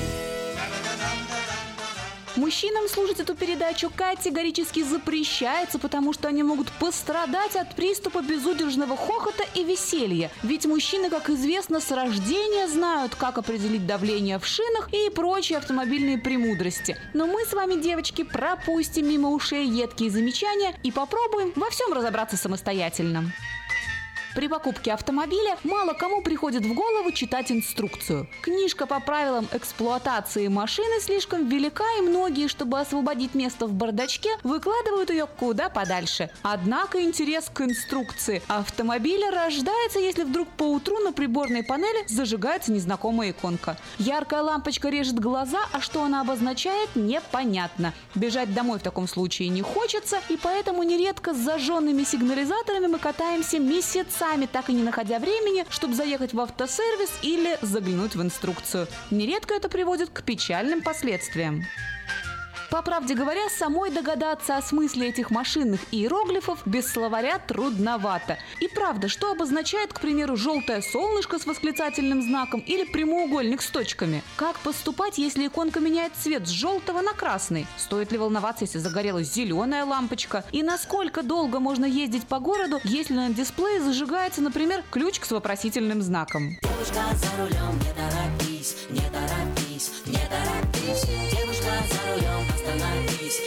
Мужчинам 2.35 2.89
слушать 2.89 3.21
эту 3.21 3.33
передачу 3.33 3.89
категорически 3.95 4.83
запрещается, 4.83 5.79
потому 5.79 6.11
что 6.11 6.27
они 6.27 6.43
могут 6.43 6.69
пострадать 6.73 7.55
от 7.55 7.75
приступа 7.75 8.21
безудержного 8.21 8.97
хохота 8.97 9.45
и 9.53 9.63
веселья. 9.63 10.29
Ведь 10.43 10.65
мужчины, 10.65 11.09
как 11.09 11.29
известно, 11.29 11.79
с 11.79 11.91
рождения 11.91 12.67
знают, 12.67 13.15
как 13.15 13.37
определить 13.37 13.87
давление 13.87 14.37
в 14.37 14.45
шинах 14.45 14.89
и 14.91 15.09
прочие 15.09 15.59
автомобильные 15.59 16.17
премудрости. 16.17 16.97
Но 17.13 17.25
мы 17.25 17.45
с 17.45 17.53
вами, 17.53 17.81
девочки, 17.81 18.23
пропустим 18.23 19.07
мимо 19.07 19.29
ушей 19.29 19.65
едкие 19.65 20.09
замечания 20.09 20.77
и 20.83 20.91
попробуем 20.91 21.53
во 21.55 21.69
всем 21.69 21.93
разобраться 21.93 22.35
самостоятельно. 22.35 23.31
При 24.35 24.49
покупке 24.49 24.91
автомобиля 24.91 25.57
мало 25.63 25.93
кому 25.93 26.21
приходит 26.21 26.65
в 26.65 26.73
голову 26.73 27.13
читать 27.13 27.53
инструкцию. 27.53 28.27
Книжка 28.41 28.85
по 28.85 28.99
правилам 28.99 29.47
эксплуатации 29.53 30.49
машины 30.49 30.99
слишком 30.99 31.47
велика, 31.47 31.85
и 31.99 32.01
многие, 32.01 32.49
чтобы 32.49 32.81
освободить 32.81 33.33
место 33.33 33.65
в 33.65 33.71
бардачке, 33.71 34.29
выкладывают 34.43 35.09
ее 35.09 35.25
куда 35.25 35.69
подальше. 35.69 36.29
Однако 36.41 37.01
интерес 37.01 37.49
к 37.51 37.61
инструкции 37.61 38.41
автомобиля 38.49 39.31
рождается, 39.31 39.99
если 39.99 40.23
вдруг 40.23 40.49
по 40.49 40.63
утру 40.63 40.99
на 40.99 41.13
приборной 41.13 41.63
панели 41.63 42.05
зажигается 42.09 42.73
незнакомая 42.73 43.31
иконка. 43.31 43.77
Яркая 43.99 44.41
лампочка 44.41 44.89
режет 44.89 45.17
глаза, 45.17 45.59
а 45.71 45.79
что 45.79 46.03
она 46.03 46.19
обозначает, 46.19 46.89
непонятно. 46.95 47.93
Бежать 48.15 48.53
домой 48.53 48.79
в 48.79 48.83
таком 48.83 49.07
случае 49.07 49.47
не 49.47 49.61
хочется, 49.61 50.19
и 50.27 50.35
поэтому 50.35 50.83
нередко 50.83 51.33
с 51.33 51.37
зажженными 51.37 52.03
сигнализаторами 52.03 52.87
мы 52.87 52.99
катаемся 52.99 53.59
месяцами, 54.25 54.45
так 54.45 54.69
и 54.69 54.73
не 54.73 54.83
находя 54.83 55.19
времени, 55.19 55.65
чтобы 55.69 55.93
заехать 55.93 56.33
в 56.33 56.39
автосервис 56.39 57.11
или 57.21 57.57
заглянуть 57.61 58.15
в 58.15 58.21
инструкцию. 58.21 58.87
Нередко 59.11 59.53
это 59.53 59.69
приводит 59.69 60.09
к 60.09 60.23
печальным 60.23 60.81
последствиям. 60.81 61.63
По 62.69 62.81
правде 62.81 63.13
говоря, 63.15 63.49
самой 63.49 63.91
догадаться 63.91 64.57
о 64.57 64.61
смысле 64.61 65.09
этих 65.09 65.29
машинных 65.29 65.81
иероглифов 65.91 66.59
без 66.65 66.91
словаря 66.91 67.39
трудновато. 67.39 68.37
И 68.59 68.67
правда, 68.67 69.07
что 69.07 69.31
обозначает, 69.31 69.93
к 69.93 69.99
примеру, 69.99 70.35
желтое 70.35 70.81
солнышко 70.81 71.39
с 71.39 71.45
восклицательным 71.45 72.21
знаком 72.21 72.59
или 72.61 72.83
прямоугольник 72.83 73.61
с 73.61 73.69
точками? 73.69 74.23
Как 74.35 74.57
поступать, 74.59 75.17
если 75.17 75.47
иконка 75.47 75.79
меняет 75.79 76.13
цвет 76.15 76.47
с 76.47 76.51
желтого 76.51 77.01
на 77.01 77.13
красный? 77.13 77.67
Стоит 77.77 78.11
ли 78.11 78.17
волноваться, 78.17 78.65
если 78.65 78.79
загорелась 78.79 79.31
зеленая 79.33 79.85
лампочка? 79.85 80.43
И 80.51 80.63
насколько 80.63 81.23
долго 81.23 81.59
можно 81.59 81.85
ездить 81.85 82.27
по 82.27 82.39
городу, 82.39 82.79
если 82.83 83.13
на 83.13 83.29
дисплее 83.29 83.81
зажигается, 83.81 84.41
например, 84.41 84.83
ключик 84.91 85.25
с 85.25 85.31
вопросительным 85.31 86.01
знаком? 86.01 86.57
Девушка 86.61 87.03
за 87.15 87.41
рулем, 87.41 87.79
не 87.79 87.93
торопись, 87.93 88.75
не 88.89 89.01
торопись, 89.09 89.91
не 90.05 90.19
торопись. 90.29 91.05
Девушка 91.31 91.71
за 91.89 92.13
рулем, 92.13 92.54
остановись, 92.67 93.41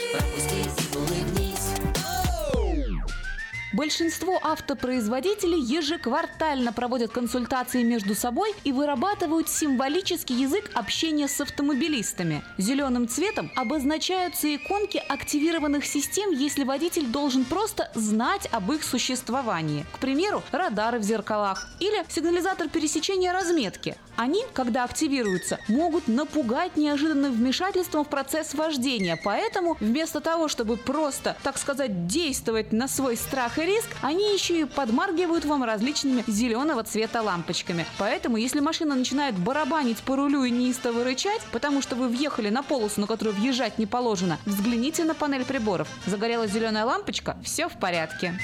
Большинство 3.78 4.40
автопроизводителей 4.42 5.60
ежеквартально 5.60 6.72
проводят 6.72 7.12
консультации 7.12 7.84
между 7.84 8.16
собой 8.16 8.52
и 8.64 8.72
вырабатывают 8.72 9.48
символический 9.48 10.34
язык 10.34 10.68
общения 10.74 11.28
с 11.28 11.40
автомобилистами. 11.40 12.42
Зеленым 12.56 13.06
цветом 13.06 13.52
обозначаются 13.54 14.52
иконки 14.52 15.00
активированных 15.08 15.86
систем, 15.86 16.32
если 16.32 16.64
водитель 16.64 17.06
должен 17.06 17.44
просто 17.44 17.88
знать 17.94 18.48
об 18.50 18.72
их 18.72 18.82
существовании. 18.82 19.86
К 19.94 20.00
примеру, 20.00 20.42
радары 20.50 20.98
в 20.98 21.04
зеркалах 21.04 21.68
или 21.78 22.04
сигнализатор 22.08 22.68
пересечения 22.68 23.32
разметки. 23.32 23.96
Они, 24.16 24.42
когда 24.54 24.82
активируются, 24.82 25.60
могут 25.68 26.08
напугать 26.08 26.76
неожиданным 26.76 27.32
вмешательством 27.32 28.04
в 28.04 28.08
процесс 28.08 28.54
вождения. 28.54 29.16
Поэтому 29.22 29.76
вместо 29.78 30.18
того, 30.18 30.48
чтобы 30.48 30.76
просто, 30.76 31.36
так 31.44 31.56
сказать, 31.56 32.08
действовать 32.08 32.72
на 32.72 32.88
свой 32.88 33.16
страх 33.16 33.60
и 33.60 33.67
риск, 33.68 33.88
они 34.02 34.32
еще 34.32 34.62
и 34.62 34.64
подмаргивают 34.64 35.44
вам 35.44 35.62
различными 35.62 36.24
зеленого 36.26 36.82
цвета 36.82 37.22
лампочками. 37.22 37.86
Поэтому, 37.98 38.36
если 38.36 38.60
машина 38.60 38.94
начинает 38.94 39.38
барабанить 39.38 39.98
по 39.98 40.16
рулю 40.16 40.44
и 40.44 40.50
неистово 40.50 41.04
рычать, 41.04 41.42
потому 41.52 41.82
что 41.82 41.94
вы 41.94 42.08
въехали 42.08 42.48
на 42.48 42.62
полосу, 42.62 43.00
на 43.00 43.06
которую 43.06 43.36
въезжать 43.36 43.78
не 43.78 43.86
положено, 43.86 44.38
взгляните 44.44 45.04
на 45.04 45.14
панель 45.14 45.44
приборов. 45.44 45.88
Загорелась 46.06 46.50
зеленая 46.50 46.84
лампочка, 46.84 47.36
все 47.44 47.68
в 47.68 47.78
порядке. 47.78 48.34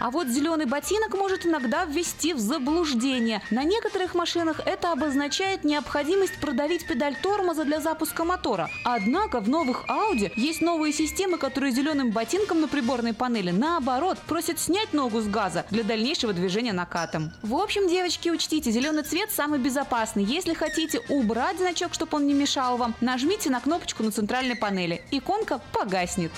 А 0.00 0.10
вот 0.10 0.28
зеленый 0.28 0.66
ботинок 0.66 1.14
может 1.14 1.46
иногда 1.46 1.84
ввести 1.84 2.34
в 2.34 2.38
заблуждение. 2.38 3.42
На 3.50 3.64
некоторых 3.64 4.14
машинах 4.14 4.60
это 4.66 4.92
обозначает 4.92 5.64
необходимость 5.64 6.38
продавить 6.40 6.86
педаль 6.86 7.16
тормоза 7.22 7.64
для 7.64 7.80
запуска 7.80 8.24
мотора. 8.24 8.68
Однако 8.84 9.40
в 9.40 9.48
новых 9.48 9.84
Audi 9.88 10.32
есть 10.36 10.60
новые 10.60 10.92
системы, 10.92 11.38
которые 11.38 11.72
зеленым 11.72 12.10
ботинком 12.10 12.60
на 12.60 12.68
приборной 12.68 13.14
панели 13.14 13.50
наоборот 13.50 14.18
просят 14.26 14.58
снять 14.58 14.92
ногу 14.92 15.20
с 15.20 15.26
газа 15.26 15.64
для 15.70 15.84
дальнейшего 15.84 16.32
движения 16.32 16.72
накатом. 16.72 17.32
В 17.42 17.54
общем, 17.54 17.88
девочки, 17.88 18.28
учтите, 18.28 18.70
зеленый 18.70 19.02
цвет 19.02 19.30
самый 19.30 19.58
безопасный. 19.58 20.24
Если 20.24 20.54
хотите 20.54 21.00
убрать 21.08 21.58
значок, 21.58 21.94
чтобы 21.94 22.16
он 22.16 22.26
не 22.26 22.34
мешал 22.34 22.76
вам, 22.76 22.94
нажмите 23.00 23.50
на 23.50 23.60
кнопочку 23.60 24.02
на 24.02 24.10
центральной 24.10 24.56
панели. 24.56 25.02
Иконка 25.10 25.60
погаснет. 25.72 26.32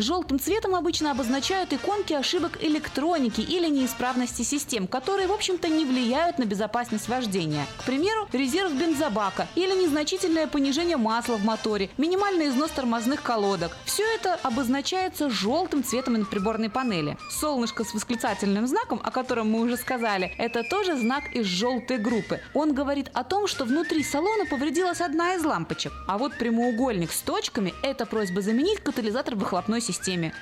Желтым 0.00 0.40
цветом 0.40 0.74
обычно 0.74 1.10
обозначают 1.10 1.74
иконки 1.74 2.14
ошибок 2.14 2.56
электроники 2.62 3.42
или 3.42 3.68
неисправности 3.68 4.40
систем, 4.40 4.86
которые, 4.86 5.28
в 5.28 5.32
общем-то, 5.32 5.68
не 5.68 5.84
влияют 5.84 6.38
на 6.38 6.44
безопасность 6.44 7.06
вождения. 7.06 7.66
К 7.76 7.84
примеру, 7.84 8.26
резерв 8.32 8.72
бензобака 8.72 9.46
или 9.56 9.72
незначительное 9.84 10.46
понижение 10.46 10.96
масла 10.96 11.36
в 11.36 11.44
моторе, 11.44 11.90
минимальный 11.98 12.48
износ 12.48 12.70
тормозных 12.70 13.20
колодок. 13.20 13.76
Все 13.84 14.02
это 14.14 14.36
обозначается 14.42 15.28
желтым 15.28 15.84
цветом 15.84 16.14
на 16.14 16.24
приборной 16.24 16.70
панели. 16.70 17.18
Солнышко 17.28 17.84
с 17.84 17.92
восклицательным 17.92 18.66
знаком, 18.66 19.02
о 19.04 19.10
котором 19.10 19.50
мы 19.50 19.60
уже 19.60 19.76
сказали, 19.76 20.32
это 20.38 20.62
тоже 20.62 20.96
знак 20.96 21.24
из 21.34 21.44
желтой 21.44 21.98
группы. 21.98 22.40
Он 22.54 22.72
говорит 22.72 23.10
о 23.12 23.22
том, 23.22 23.46
что 23.46 23.66
внутри 23.66 24.02
салона 24.02 24.46
повредилась 24.46 25.02
одна 25.02 25.34
из 25.34 25.44
лампочек. 25.44 25.92
А 26.08 26.16
вот 26.16 26.38
прямоугольник 26.38 27.12
с 27.12 27.20
точками– 27.20 27.74
это 27.82 28.06
просьба 28.06 28.40
заменить 28.40 28.80
катализатор 28.80 29.34
выхлопной 29.34 29.82
системы. 29.82 29.89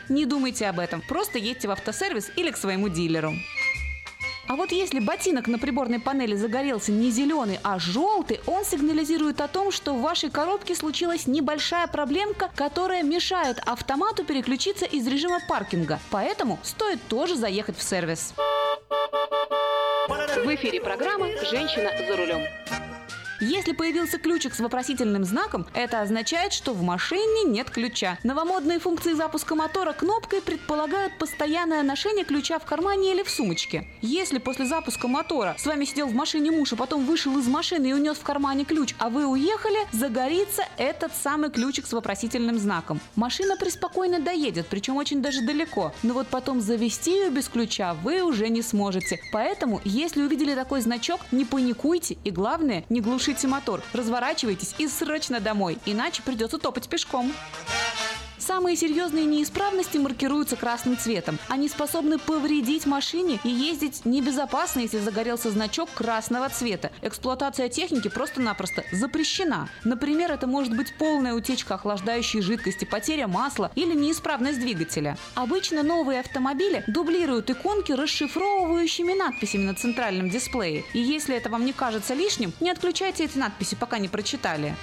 Не 0.09 0.27
думайте 0.27 0.67
об 0.67 0.79
этом, 0.79 1.01
просто 1.01 1.39
едьте 1.39 1.69
в 1.69 1.71
автосервис 1.71 2.31
или 2.37 2.51
к 2.51 2.57
своему 2.57 2.89
дилеру. 2.89 3.33
А 4.49 4.57
вот 4.57 4.73
если 4.73 4.99
ботинок 4.99 5.47
на 5.47 5.59
приборной 5.59 6.01
панели 6.01 6.35
загорелся 6.35 6.91
не 6.91 7.11
зеленый, 7.11 7.61
а 7.63 7.79
желтый, 7.79 8.41
он 8.47 8.65
сигнализирует 8.65 9.43
о 9.43 9.49
том, 9.49 9.71
что 9.71 9.93
в 9.95 10.01
вашей 10.01 10.31
коробке 10.31 10.75
случилась 10.75 11.27
небольшая 11.27 11.87
проблемка, 11.87 12.51
которая 12.55 13.03
мешает 13.03 13.59
автомату 13.67 14.25
переключиться 14.25 14.87
из 14.87 15.07
режима 15.07 15.41
паркинга. 15.47 16.01
Поэтому 16.11 16.59
стоит 16.63 17.03
тоже 17.09 17.37
заехать 17.37 17.77
в 17.77 17.83
сервис. 17.83 18.33
В 20.09 20.55
эфире 20.55 20.81
программа 20.81 21.27
«Женщина 21.45 21.91
за 22.09 22.17
рулем». 22.17 22.41
Если 23.41 23.73
появился 23.73 24.19
ключик 24.19 24.53
с 24.53 24.59
вопросительным 24.59 25.25
знаком, 25.25 25.65
это 25.73 26.01
означает, 26.01 26.53
что 26.53 26.73
в 26.73 26.83
машине 26.83 27.45
нет 27.45 27.71
ключа. 27.71 28.19
Новомодные 28.25 28.81
функции 28.81 29.13
запуска 29.13 29.55
мотора 29.55 29.93
кнопкой 29.93 30.43
предполагают 30.43 31.17
постоянное 31.19 31.85
ношение 31.85 32.25
ключа 32.25 32.59
в 32.59 32.65
кармане 32.65 33.13
или 33.13 33.23
в 33.23 33.31
сумочке. 33.31 33.87
Если 34.03 34.39
после 34.39 34.67
запуска 34.67 35.07
мотора 35.07 35.55
с 35.57 35.67
вами 35.67 35.85
сидел 35.85 36.09
в 36.09 36.15
машине 36.15 36.51
муж, 36.51 36.73
а 36.73 36.77
потом 36.77 37.07
вышел 37.07 37.39
из 37.39 37.47
машины 37.47 37.91
и 37.91 37.93
унес 37.93 38.17
в 38.17 38.23
кармане 38.23 38.65
ключ, 38.65 38.97
а 38.99 39.09
вы 39.09 39.25
уехали, 39.25 39.79
загорится 39.93 40.65
этот 40.77 41.13
самый 41.15 41.51
ключик 41.51 41.87
с 41.87 41.93
вопросительным 41.93 42.59
знаком. 42.59 43.01
Машина 43.15 43.57
преспокойно 43.57 44.19
доедет, 44.19 44.67
причем 44.67 44.97
очень 44.97 45.23
даже 45.23 45.43
далеко. 45.43 45.93
Но 46.03 46.15
вот 46.15 46.27
потом 46.27 46.61
завести 46.61 47.13
ее 47.13 47.31
без 47.31 47.49
ключа 47.49 47.95
вы 48.03 48.23
уже 48.23 48.49
не 48.49 48.63
сможете. 48.63 49.21
Поэтому, 49.31 49.81
если 49.85 50.23
увидели 50.23 50.57
такой 50.57 50.81
значок, 50.81 51.21
не 51.31 51.45
паникуйте 51.45 52.19
и 52.25 52.33
главное, 52.33 52.85
не 52.89 53.01
глушите 53.01 53.28
мотор, 53.47 53.83
разворачивайтесь 53.93 54.75
и 54.79 54.89
срочно 54.89 55.41
домой, 55.41 55.79
иначе 55.85 56.23
придется 56.23 56.59
топать 56.59 56.89
пешком. 56.89 57.33
Самые 58.39 58.77
серьезные 58.77 59.25
неисправности 59.25 59.99
маркируются 59.99 60.57
красным 60.57 60.97
цветом. 60.97 61.39
Они 61.49 61.69
способны 61.69 62.19
повредить 62.19 62.87
машине 62.87 63.41
и 63.45 63.49
ездить 63.49 64.05
небезопасно, 64.05 64.81
если 64.81 64.99
загорелся 64.99 65.51
значок 65.51 65.91
красного 65.91 66.49
цвета. 66.49 66.91
Эксплуатация 67.03 67.69
техники 67.69 68.09
просто-напросто 68.09 68.85
запрещена. 68.93 69.69
Например, 69.85 70.33
это 70.33 70.47
может 70.47 70.77
быть 70.77 70.95
полная 70.97 71.35
утечка 71.35 71.75
охлаждающей 71.75 72.41
жидкости, 72.41 72.85
потеря 72.85 73.27
масла 73.27 73.73
или 73.75 73.95
неисправность 73.95 74.61
двигателя. 74.61 75.19
Обычно 75.35 75.83
новые 75.83 76.21
автомобили 76.21 76.85
дублируют 76.87 77.51
иконки 77.51 77.93
расшифровывающими 77.93 79.15
надписями 79.15 79.65
на 79.65 79.75
центральном 79.75 80.31
дисплее. 80.31 80.85
И 80.93 81.01
если 81.01 81.37
это 81.37 81.51
вам 81.51 81.65
не 81.65 81.73
кажется 81.73 82.15
лишним, 82.15 82.53
не 82.61 82.71
отключайте 82.71 83.25
эти 83.25 83.37
надписи, 83.37 83.75
пока 83.75 83.99
не 83.99 84.09
прочитали. 84.09 84.77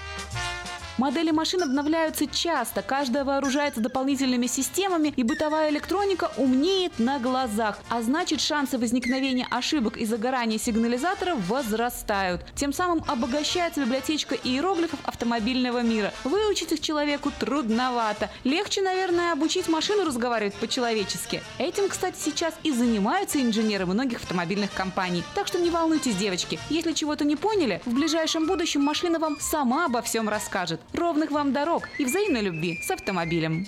Модели 0.98 1.32
машин 1.32 1.62
обновляются 1.62 2.26
часто, 2.26 2.82
каждая 2.82 3.26
вооружается 3.26 3.82
дополнительными 3.82 4.48
системами, 4.48 5.14
и 5.18 5.24
бытовая 5.24 5.70
электроника 5.70 6.32
умнеет 6.38 7.00
на 7.00 7.20
глазах. 7.20 7.80
А 7.90 8.02
значит, 8.02 8.40
шансы 8.40 8.78
возникновения 8.78 9.46
ошибок 9.52 9.98
и 9.98 10.06
загорания 10.06 10.58
сигнализатора 10.58 11.36
возрастают. 11.36 12.46
Тем 12.56 12.72
самым 12.72 13.04
обогащается 13.08 13.82
библиотечка 13.82 14.36
иероглифов 14.36 15.00
автомобильного 15.04 15.82
мира. 15.82 16.14
Выучить 16.24 16.72
их 16.72 16.80
человеку 16.80 17.30
трудновато. 17.38 18.30
Легче, 18.46 18.82
наверное, 18.82 19.34
обучить 19.34 19.68
машину 19.68 20.06
разговаривать 20.06 20.56
по-человечески. 20.56 21.44
Этим, 21.58 21.90
кстати, 21.90 22.16
сейчас 22.18 22.54
и 22.64 22.72
занимаются 22.72 23.42
инженеры 23.42 23.86
многих 23.86 24.20
автомобильных 24.20 24.72
компаний. 24.74 25.24
Так 25.34 25.48
что 25.48 25.60
не 25.60 25.70
волнуйтесь, 25.70 26.16
девочки. 26.16 26.58
Если 26.70 26.94
чего-то 26.94 27.26
не 27.26 27.36
поняли, 27.36 27.82
в 27.86 27.94
ближайшем 27.94 28.48
будущем 28.48 28.82
машина 28.82 29.20
вам 29.20 29.38
сама 29.42 29.86
обо 29.86 30.02
всем 30.02 30.30
расскажет. 30.30 30.80
Ровных 30.94 31.32
вам 31.32 31.54
дорог 31.54 31.90
и 32.00 32.06
взаимной 32.06 32.42
любви 32.42 32.80
с 32.82 32.92
автомобилем. 32.92 33.66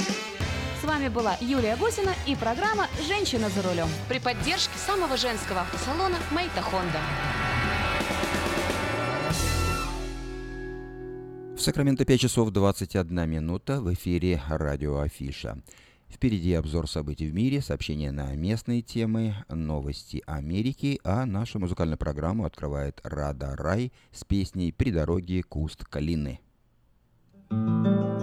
С 0.82 0.84
вами 0.86 1.10
была 1.10 1.36
Юлия 1.41 1.75
Гусина 1.75 2.13
и 2.27 2.36
программа 2.36 2.88
«Женщина 3.08 3.49
за 3.49 3.62
рулем» 3.63 3.88
при 4.08 4.19
поддержке 4.19 4.77
самого 4.77 5.17
женского 5.17 5.62
автосалона 5.62 6.17
«Мэйта 6.32 6.62
Хонда». 6.62 6.99
В 11.58 11.60
Сакраменто 11.60 12.06
5 12.06 12.19
часов 12.19 12.51
21 12.51 13.30
минута 13.30 13.82
в 13.82 13.91
эфире 13.93 14.41
радио 14.47 14.99
Афиша. 14.99 15.62
Впереди 16.08 16.53
обзор 16.53 16.88
событий 16.89 17.27
в 17.27 17.34
мире, 17.34 17.62
сообщения 17.62 18.12
на 18.12 18.34
местные 18.36 18.82
темы, 18.82 19.36
новости 19.49 20.23
Америки, 20.25 20.99
а 21.03 21.25
нашу 21.25 21.60
музыкальную 21.60 21.97
программу 21.97 22.45
открывает 22.45 23.01
Рада 23.03 23.56
Рай 23.56 23.91
с 24.12 24.23
песней 24.23 24.71
«При 24.71 24.91
дороге 24.91 25.43
куст 25.43 25.84
калины». 25.84 26.39
При 27.49 28.16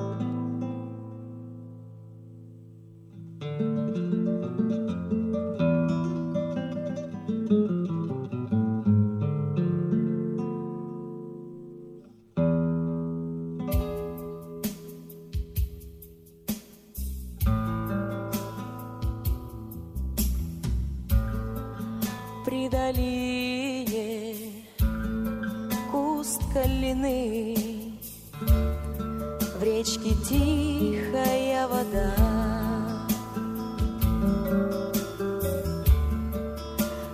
речке 29.65 30.15
тихая 30.29 31.67
вода. 31.67 32.15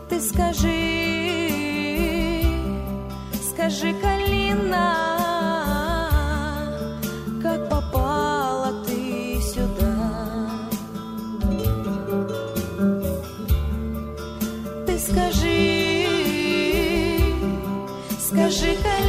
Ты 0.09 0.21
скажи, 0.21 0.83
скажи, 3.51 3.95
Калина, 4.03 4.97
как 7.41 7.69
попала 7.71 8.85
ты 8.85 9.41
сюда? 9.41 9.97
Ты 14.87 14.99
скажи, 14.99 15.75
скажи, 18.19 18.77
Калина, 18.83 19.00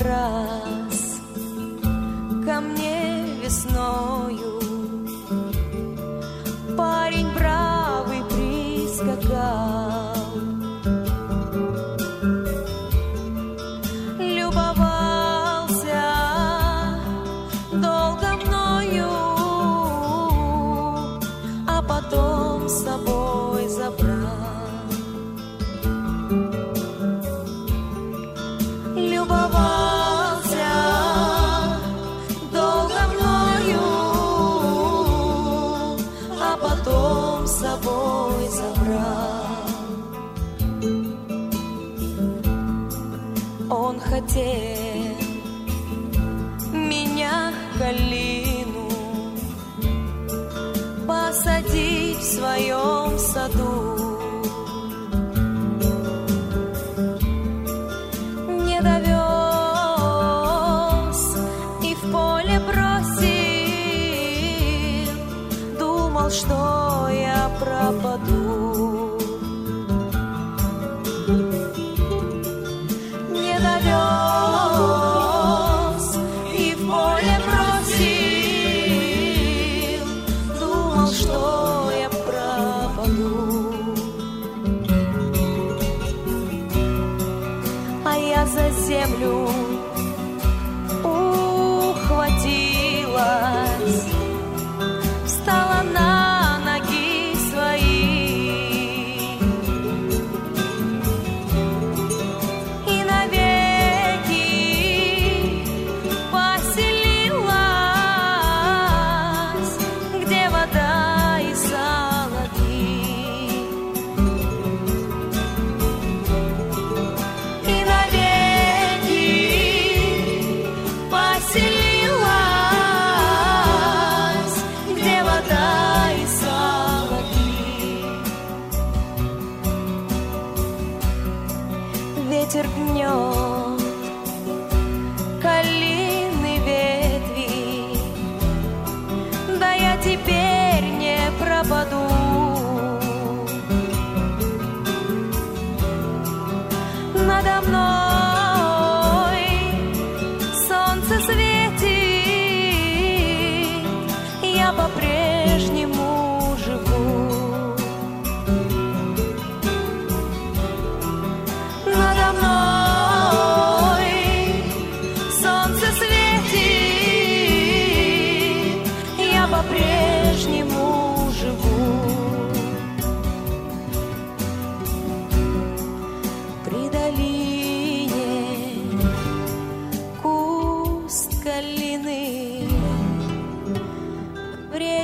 borrar. 0.00 0.39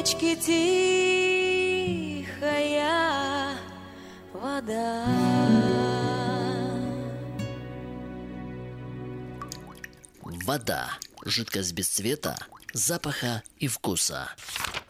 В 0.06 0.08
речке 0.08 0.36
тихая 2.26 2.46
вода. 4.32 5.04
Вода. 10.22 10.98
Жидкость 11.24 11.72
без 11.72 11.88
цвета, 11.88 12.38
запаха 12.72 13.42
и 13.58 13.66
вкуса. 13.66 14.30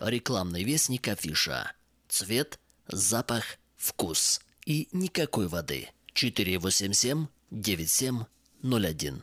Рекламный 0.00 0.64
вестник 0.64 1.08
афиша. 1.08 1.72
Цвет, 2.08 2.58
запах, 2.86 3.56
вкус. 3.78 4.42
И 4.66 4.90
никакой 4.92 5.48
воды. 5.48 5.88
487 6.12 7.28
9701. 7.50 9.22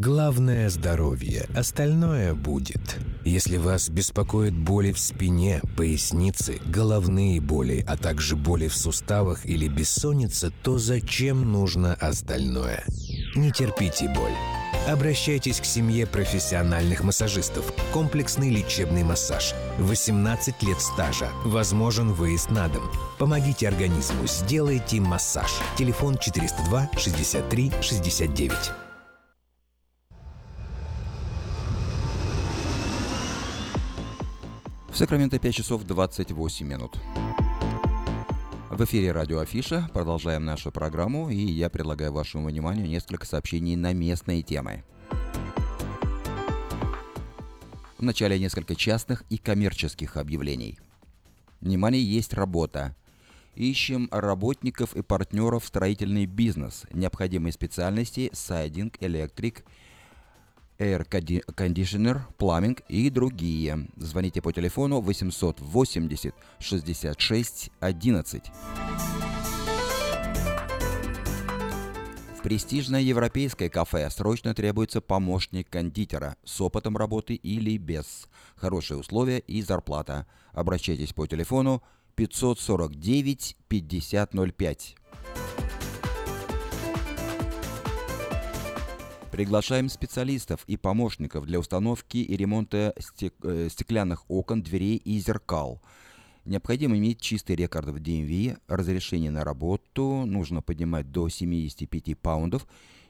Главное– 0.00 0.68
здоровье, 0.70 1.48
остальное 1.56 2.32
будет. 2.32 2.98
Если 3.24 3.56
вас 3.56 3.88
беспокоит 3.88 4.56
боли 4.56 4.92
в 4.92 5.00
спине, 5.00 5.60
пояснице, 5.76 6.60
головные 6.66 7.40
боли, 7.40 7.84
а 7.84 7.96
также 7.96 8.36
боли 8.36 8.68
в 8.68 8.76
суставах 8.76 9.44
или 9.44 9.66
бессонница, 9.66 10.52
то 10.62 10.78
зачем 10.78 11.50
нужно 11.50 11.94
остальное? 11.94 12.84
Не 13.34 13.50
терпите 13.50 14.08
боль. 14.14 14.30
Обращайтесь 14.86 15.58
к 15.58 15.64
семье 15.64 16.06
профессиональных 16.06 17.02
массажистов. 17.02 17.74
Комплексный 17.92 18.50
лечебный 18.50 19.02
массаж. 19.02 19.52
18 19.80 20.62
лет 20.62 20.80
стажа. 20.80 21.28
Возможен 21.44 22.12
выезд 22.12 22.52
на 22.52 22.68
дом. 22.68 22.88
Помогите 23.18 23.66
организму, 23.66 24.28
сделайте 24.28 25.00
массаж. 25.00 25.50
Телефон 25.76 26.18
402 26.18 26.88
63 26.96 27.72
69. 27.80 28.87
В 34.88 34.96
Сакраменто 34.96 35.38
5 35.38 35.54
часов 35.54 35.84
28 35.84 36.66
минут. 36.66 36.98
В 38.70 38.84
эфире 38.84 39.12
радио 39.12 39.38
Афиша. 39.38 39.88
Продолжаем 39.92 40.44
нашу 40.44 40.72
программу, 40.72 41.28
и 41.28 41.36
я 41.36 41.68
предлагаю 41.68 42.12
вашему 42.12 42.48
вниманию 42.48 42.88
несколько 42.88 43.26
сообщений 43.26 43.76
на 43.76 43.92
местные 43.92 44.42
темы. 44.42 44.84
В 47.98 48.02
начале 48.02 48.38
несколько 48.38 48.74
частных 48.74 49.24
и 49.28 49.36
коммерческих 49.36 50.16
объявлений. 50.16 50.78
Внимание, 51.60 52.02
есть 52.02 52.32
работа. 52.32 52.96
Ищем 53.56 54.08
работников 54.10 54.94
и 54.94 55.02
партнеров 55.02 55.64
в 55.64 55.66
строительный 55.66 56.26
бизнес. 56.26 56.84
Необходимые 56.92 57.52
специальности– 57.52 58.30
сайдинг, 58.32 58.96
электрик, 59.00 59.64
air 60.78 61.04
conditioner, 61.08 62.20
plumbing 62.38 62.82
и 62.88 63.10
другие. 63.10 63.88
Звоните 63.96 64.40
по 64.40 64.52
телефону 64.52 65.00
880 65.00 66.34
66 66.58 67.70
11. 67.80 68.42
В 72.36 72.42
престижное 72.42 73.00
европейское 73.00 73.68
кафе 73.68 74.08
срочно 74.10 74.54
требуется 74.54 75.00
помощник 75.00 75.68
кондитера 75.68 76.36
с 76.44 76.60
опытом 76.60 76.96
работы 76.96 77.34
или 77.34 77.76
без. 77.76 78.28
Хорошие 78.54 78.98
условия 78.98 79.40
и 79.40 79.60
зарплата. 79.60 80.26
Обращайтесь 80.52 81.12
по 81.12 81.26
телефону 81.26 81.82
549 82.14 83.56
5005. 83.68 84.96
Приглашаем 89.38 89.88
специалистов 89.88 90.64
и 90.66 90.76
помощников 90.76 91.46
для 91.46 91.60
установки 91.60 92.16
и 92.16 92.36
ремонта 92.36 92.92
э, 93.20 93.68
стеклянных 93.70 94.28
окон, 94.28 94.64
дверей 94.64 94.96
и 94.96 95.16
зеркал. 95.20 95.80
Необходимо 96.44 96.98
иметь 96.98 97.20
чистый 97.20 97.54
рекорд 97.54 97.86
в 97.86 97.96
DMV, 97.98 98.58
разрешение 98.66 99.30
на 99.30 99.44
работу, 99.44 100.24
нужно 100.26 100.60
поднимать 100.60 101.12
до 101.12 101.28
75 101.28 102.18
паундов 102.18 102.66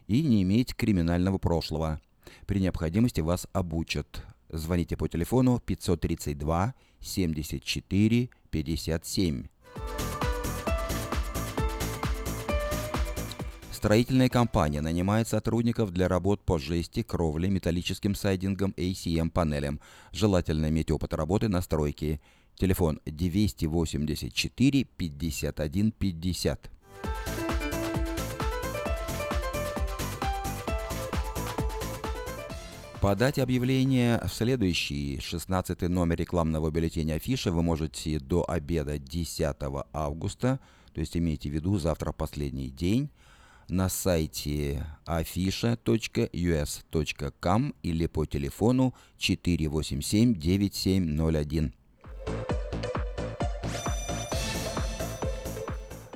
и 0.07 0.23
не 0.23 0.43
иметь 0.43 0.75
криминального 0.75 1.39
прошлого. 1.39 1.99
При 2.45 2.61
необходимости 2.61 3.23
вас 3.23 3.47
обучат. 3.55 4.23
Звоните 4.51 4.99
по 4.99 5.09
телефону 5.09 5.63
532 5.65 6.75
74 7.01 8.29
57. 8.51 9.47
Строительная 13.79 14.29
компания 14.29 14.81
нанимает 14.81 15.29
сотрудников 15.29 15.93
для 15.93 16.09
работ 16.09 16.41
по 16.45 16.59
жести, 16.59 17.05
кровле, 17.05 17.49
металлическим 17.49 18.17
сайдингом, 18.17 18.75
ACM-панелям. 18.77 19.79
Желательно 20.11 20.69
иметь 20.69 20.91
опыт 20.91 21.15
работы 21.15 21.47
на 21.47 21.63
стройке. 21.63 22.21
Телефон 22.57 22.99
284 23.07 24.83
51 24.83 25.93
50. 25.93 26.71
Подать 33.01 33.39
объявление 33.39 34.21
в 34.27 34.35
следующий 34.35 35.21
16 35.21 35.83
номер 35.83 36.17
рекламного 36.17 36.73
бюллетеня 36.73 37.15
Афиша 37.15 37.53
вы 37.53 37.63
можете 37.63 38.19
до 38.19 38.45
обеда 38.51 38.99
10 38.99 39.57
августа, 39.93 40.59
то 40.93 41.01
есть 41.01 41.17
имейте 41.17 41.49
в 41.49 41.53
виду 41.53 41.79
завтра 41.79 42.11
последний 42.11 42.71
день, 42.71 43.09
на 43.69 43.89
сайте 43.89 44.85
afisha.us.com 45.07 47.75
или 47.83 48.07
по 48.07 48.27
телефону 48.27 48.95
487-9701. 49.19 51.73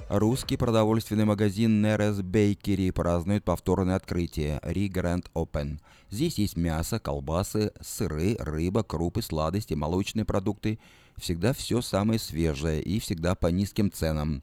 Русский 0.08 0.56
продовольственный 0.58 1.24
магазин 1.24 1.80
Нерес 1.80 2.20
Бейкери 2.20 2.90
празднует 2.90 3.44
повторное 3.44 3.96
открытие 3.96 4.60
Ри 4.62 4.90
Grand 4.90 5.24
Open. 5.34 5.80
Здесь 6.10 6.36
есть 6.36 6.58
мясо, 6.58 6.98
колбасы, 6.98 7.72
сыры, 7.80 8.36
рыба, 8.38 8.82
крупы, 8.82 9.22
сладости, 9.22 9.72
молочные 9.72 10.26
продукты. 10.26 10.78
Всегда 11.16 11.54
все 11.54 11.80
самое 11.80 12.18
свежее 12.18 12.82
и 12.82 13.00
всегда 13.00 13.34
по 13.34 13.46
низким 13.46 13.90
ценам. 13.90 14.42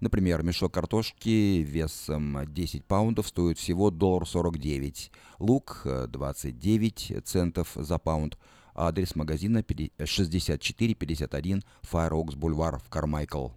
Например, 0.00 0.42
мешок 0.42 0.72
картошки 0.74 1.62
весом 1.62 2.52
10 2.52 2.84
паундов 2.84 3.28
стоит 3.28 3.58
всего 3.58 3.90
доллар 3.90 4.26
49, 4.26 5.10
лук 5.38 5.86
29 6.08 7.14
центов 7.24 7.72
за 7.74 7.98
паунд, 7.98 8.38
адрес 8.74 9.14
магазина 9.14 9.64
6451 10.04 11.62
Fire 11.82 12.10
Oaks 12.10 12.36
Бульвар 12.36 12.78
в 12.78 12.88
Кармайкл. 12.88 13.48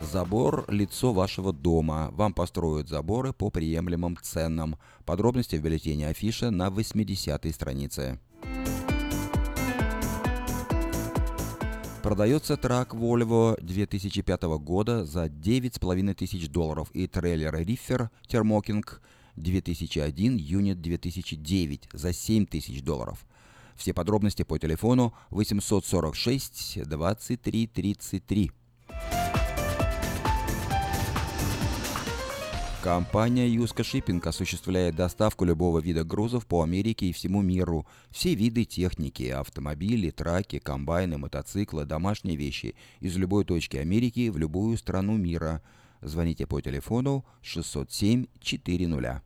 Забор– 0.00 0.64
лицо 0.68 1.12
вашего 1.12 1.52
дома. 1.52 2.08
Вам 2.12 2.34
построят 2.34 2.88
заборы 2.88 3.32
по 3.32 3.48
приемлемым 3.48 4.16
ценам. 4.20 4.76
Подробности 5.04 5.54
в 5.54 5.62
бюллетене 5.62 6.08
афиша 6.08 6.50
на 6.50 6.66
80-й 6.66 7.52
странице. 7.52 8.18
Продается 12.10 12.56
трак 12.56 12.92
Volvo 12.92 13.56
2005 13.62 14.42
года 14.58 15.04
за 15.06 15.26
9,5 15.26 16.14
тысяч 16.14 16.48
долларов 16.48 16.90
и 16.92 17.06
трейлер 17.06 17.54
Riffer 17.54 18.08
Thermoking 18.28 18.84
2001 19.36 20.36
Юнит 20.36 20.80
2009 20.80 21.88
за 21.92 22.12
7 22.12 22.46
тысяч 22.46 22.82
долларов. 22.82 23.24
Все 23.76 23.94
подробности 23.94 24.42
по 24.42 24.58
телефону 24.58 25.14
846 25.30 26.80
23 26.84 27.66
33. 27.68 28.50
Компания 32.82 33.46
Юска 33.46 33.84
Шиппинг 33.84 34.26
осуществляет 34.26 34.96
доставку 34.96 35.44
любого 35.44 35.80
вида 35.80 36.02
грузов 36.02 36.46
по 36.46 36.62
Америке 36.62 37.06
и 37.06 37.12
всему 37.12 37.42
миру. 37.42 37.86
Все 38.10 38.34
виды 38.34 38.64
техники, 38.64 39.24
автомобили, 39.24 40.08
траки, 40.08 40.58
комбайны, 40.58 41.18
мотоциклы, 41.18 41.84
домашние 41.84 42.38
вещи 42.38 42.74
из 43.00 43.18
любой 43.18 43.44
точки 43.44 43.76
Америки 43.76 44.30
в 44.30 44.38
любую 44.38 44.78
страну 44.78 45.18
мира. 45.18 45.60
Звоните 46.00 46.46
по 46.46 46.62
телефону 46.62 47.26
607 47.42 48.24
400. 48.40 49.22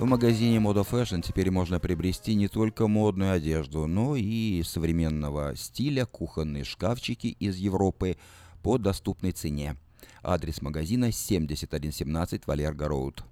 В 0.00 0.04
магазине 0.04 0.56
Moda 0.56 0.84
Fashion 0.84 1.22
теперь 1.22 1.52
можно 1.52 1.78
приобрести 1.78 2.34
не 2.34 2.48
только 2.48 2.88
модную 2.88 3.32
одежду, 3.32 3.86
но 3.86 4.16
и 4.16 4.60
современного 4.64 5.54
стиля, 5.54 6.04
кухонные 6.04 6.64
шкафчики 6.64 7.28
из 7.28 7.58
Европы– 7.58 8.16
по 8.62 8.78
доступной 8.78 9.32
цене. 9.32 9.76
Адрес 10.22 10.62
магазина 10.62 11.12
7117 11.12 12.46
Валерго 12.46 12.88
Роуд. 12.88 13.24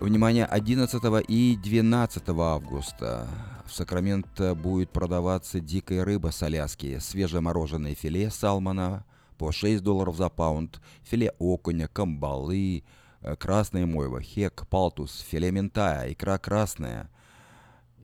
Внимание, 0.00 0.44
11 0.44 1.02
и 1.28 1.58
12 1.60 2.28
августа 2.28 3.28
в 3.66 3.72
Сакраменто 3.72 4.54
будет 4.54 4.90
продаваться 4.90 5.58
дикая 5.58 6.04
рыба 6.04 6.30
с 6.30 6.42
Аляски, 6.42 6.98
свежемороженое 7.00 7.94
филе 7.94 8.30
салмона 8.30 9.04
по 9.36 9.50
6 9.52 9.82
долларов 9.82 10.16
за 10.16 10.28
паунд, 10.28 10.80
филе 11.02 11.34
окуня, 11.38 11.88
камбалы, 11.88 12.84
э, 13.20 13.36
красная 13.36 13.86
мойва, 13.86 14.22
хек, 14.22 14.66
палтус, 14.70 15.24
филе 15.28 15.50
ментая, 15.50 16.12
икра 16.12 16.38
красная, 16.38 17.10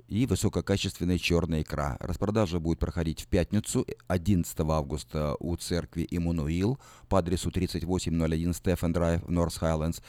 и 0.08 0.26
высококачественная 0.26 1.18
черная 1.18 1.62
икра. 1.62 1.96
Распродажа 2.00 2.60
будет 2.60 2.78
проходить 2.78 3.22
в 3.22 3.26
пятницу, 3.26 3.86
11 4.08 4.60
августа 4.60 5.36
у 5.40 5.56
церкви 5.56 6.06
Иммануил 6.10 6.78
по 7.08 7.18
адресу 7.18 7.50
3801 7.50 8.54
Стефан 8.54 8.92
Драйв 8.92 9.28
Норс 9.28 9.56
Хайлендс 9.56 10.00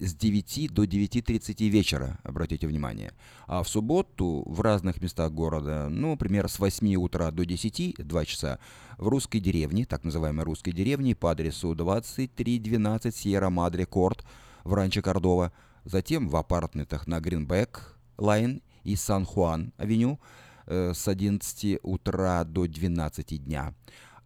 с 0.00 0.14
9 0.14 0.72
до 0.72 0.84
9.30 0.84 1.68
вечера, 1.68 2.18
обратите 2.22 2.66
внимание. 2.66 3.12
А 3.46 3.62
в 3.62 3.68
субботу 3.68 4.42
в 4.46 4.60
разных 4.60 5.00
местах 5.00 5.32
города, 5.32 5.88
ну, 5.90 6.12
например, 6.12 6.48
с 6.48 6.58
8 6.58 6.96
утра 6.96 7.30
до 7.30 7.44
10, 7.44 7.96
2 7.98 8.24
часа, 8.24 8.58
в 8.96 9.08
русской 9.08 9.40
деревне, 9.40 9.84
так 9.84 10.04
называемой 10.04 10.44
русской 10.44 10.72
деревне, 10.72 11.14
по 11.14 11.30
адресу 11.30 11.74
2312 11.74 13.14
Сьерра 13.14 13.50
Мадре 13.50 13.86
Корт 13.86 14.24
в 14.64 14.72
Ранчо 14.72 15.02
Кордова, 15.02 15.52
затем 15.84 16.28
в 16.28 16.36
апартментах 16.36 17.06
на 17.06 17.20
Greenback 17.20 17.98
Lane 18.16 18.62
и 18.84 18.96
Сан-Хуан-авеню 18.96 20.18
э, 20.66 20.92
с 20.94 21.08
11 21.08 21.78
утра 21.82 22.44
до 22.44 22.66
12 22.66 23.44
дня. 23.44 23.74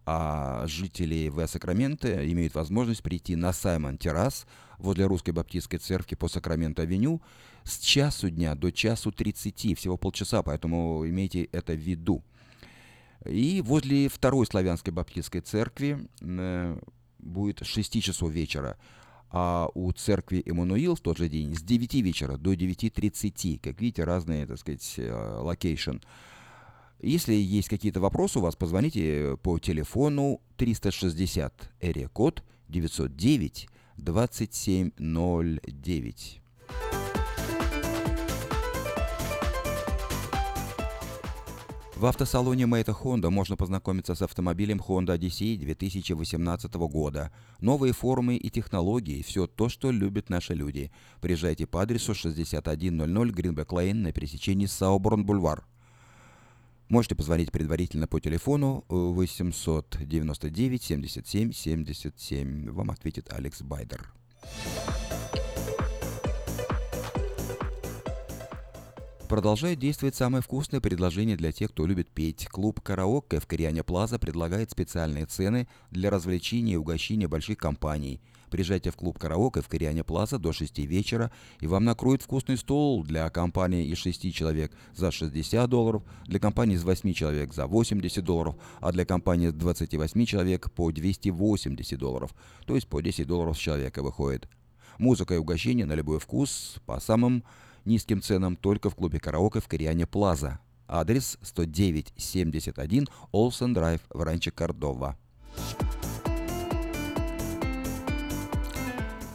А 0.07 0.67
жители 0.67 1.29
в 1.29 1.47
Сакраменто 1.47 2.31
имеют 2.31 2.55
возможность 2.55 3.03
прийти 3.03 3.37
на 3.37 3.53
Simon 3.53 3.97
Terrace 3.97 4.47
возле 4.79 5.07
Русской 5.07 5.31
Баптистской 5.31 5.79
Церкви 5.79 6.14
по 6.14 6.27
Сакраменто-авеню 6.27 7.23
с 7.64 7.79
часу 7.79 8.29
дня 8.29 8.55
до 8.55 8.71
часу 8.71 9.12
30, 9.12 9.79
всего 9.79 9.97
полчаса, 9.97 10.43
поэтому 10.43 11.09
имейте 11.09 11.45
это 11.45 11.73
в 11.73 11.79
виду. 11.79 12.23
И 13.25 13.62
возле 13.64 14.09
Второй 14.09 14.47
Славянской 14.47 14.93
Баптистской 14.93 15.40
Церкви 15.40 16.07
э, 16.21 16.79
будет 17.19 17.61
с 17.61 17.67
6 17.67 18.03
часов 18.03 18.31
вечера 18.31 18.77
а 19.37 19.68
у 19.75 19.90
церкви 19.90 20.44
Эммануил 20.47 20.94
в 20.94 21.01
тот 21.01 21.18
же 21.18 21.29
день 21.29 21.57
с 21.57 21.62
9 21.62 21.94
вечера 21.94 22.37
до 22.37 22.55
9.30. 22.55 23.59
Как 23.59 23.81
видите, 23.81 24.05
разные, 24.05 24.47
так 24.47 24.59
сказать, 24.59 24.94
э, 24.97 25.38
location. 25.40 25.97
Если 27.01 27.35
есть 27.35 27.68
какие-то 27.68 27.99
вопросы 27.99 28.38
у 28.38 28.42
вас, 28.42 28.55
позвоните 28.55 29.37
по 29.42 29.59
телефону 29.59 30.40
360 30.57 31.73
area 31.81 32.09
code 32.09 32.44
909 32.68 33.68
2709. 33.97 36.40
В 41.96 42.07
автосалоне 42.07 42.66
Maita 42.66 42.90
Honda 42.90 43.30
можно 43.30 43.57
познакомиться 43.57 44.16
с 44.16 44.22
автомобилем 44.22 44.80
Honda 44.80 45.16
Odyssey 45.16 45.57
2018 45.57 46.74
года. 46.74 47.30
Новые 47.61 47.92
формы 47.92 48.37
и 48.37 48.50
технологии– 48.50 49.22
все 49.26 49.46
то, 49.46 49.68
что 49.68 49.92
любят 49.92 50.28
наши 50.28 50.54
люди. 50.54 50.90
Приезжайте 51.20 51.68
по 51.68 51.83
адресу 51.83 52.12
6100 52.12 52.72
Greenback 52.72 53.68
Lane 53.68 53.94
на 53.94 54.12
пересечении 54.12 54.66
Сауборн-Бульвар. 54.66 55.62
Можете 56.88 57.14
позвонить 57.14 57.52
предварительно 57.52 58.09
по 58.09 58.20
телефону 58.20 58.85
899 58.88 60.83
77 60.83 61.52
77. 61.52 62.70
Вам 62.72 62.90
ответит 62.90 63.33
Алекс 63.33 63.62
Байдер. 63.62 64.12
Продолжает 69.29 69.79
действовать 69.79 70.15
самое 70.15 70.43
вкусное 70.43 70.81
предложение 70.81 71.37
для 71.37 71.51
тех, 71.51 71.71
кто 71.71 71.87
любит 71.87 72.09
петь. 72.09 72.47
Клуб 72.47 72.81
«Караоке» 72.83 73.41
в 73.41 73.47
Кориане 73.47 73.83
Плаза 73.83 74.19
предлагает 74.19 74.71
специальные 74.71 75.25
цены 75.25 75.67
для 75.91 76.11
развлечения 76.11 76.75
и 76.75 76.77
угощения 76.77 77.27
больших 77.27 77.57
компаний. 77.57 78.21
Приезжайте 78.51 78.91
в 78.91 78.97
клуб 78.97 79.19
«Караоке» 79.19 79.63
в 79.63 79.69
Кориане 79.69 80.05
Плаза 80.05 80.39
до 80.39 80.53
6 80.53 80.79
вечера, 80.81 81.33
и 81.61 81.67
вам 81.67 81.85
накроют 81.85 82.23
вкусный 82.23 82.59
стол 82.59 83.03
для 83.03 83.29
компании 83.31 83.87
из 83.87 83.99
6 83.99 84.33
человек 84.33 84.73
за 84.95 85.11
60 85.11 85.69
долларов, 85.69 86.05
для 86.27 86.39
компании 86.39 86.77
из 86.77 86.85
8 86.85 87.13
человек 87.15 87.55
за 87.55 87.67
80 87.67 88.23
долларов, 88.23 88.57
а 88.81 88.93
для 88.93 89.07
компании 89.07 89.49
из 89.49 89.55
28 89.55 90.25
человек 90.27 90.71
по 90.71 90.93
280 90.93 91.99
долларов. 91.99 92.35
То 92.67 92.75
есть 92.75 92.87
по 92.87 93.01
10 93.01 93.27
долларов 93.27 93.57
с 93.57 93.61
человека 93.61 94.03
выходит. 94.03 94.49
Музыка 94.99 95.35
и 95.35 95.39
угощение 95.39 95.87
на 95.87 95.95
любой 95.95 96.21
вкус 96.21 96.77
по 96.87 97.01
самым 97.01 97.43
низким 97.85 98.23
ценам 98.23 98.57
только 98.57 98.90
в 98.90 98.94
клубе 98.94 99.20
караоке 99.20 99.61
в 99.61 99.68
Кориане 99.68 100.07
Плаза. 100.07 100.61
Адрес 100.87 101.38
10971 101.42 103.09
Олсен 103.33 103.73
Драйв 103.75 104.01
в 104.11 104.23
Ранче 104.23 104.51
Кордова. 104.51 105.16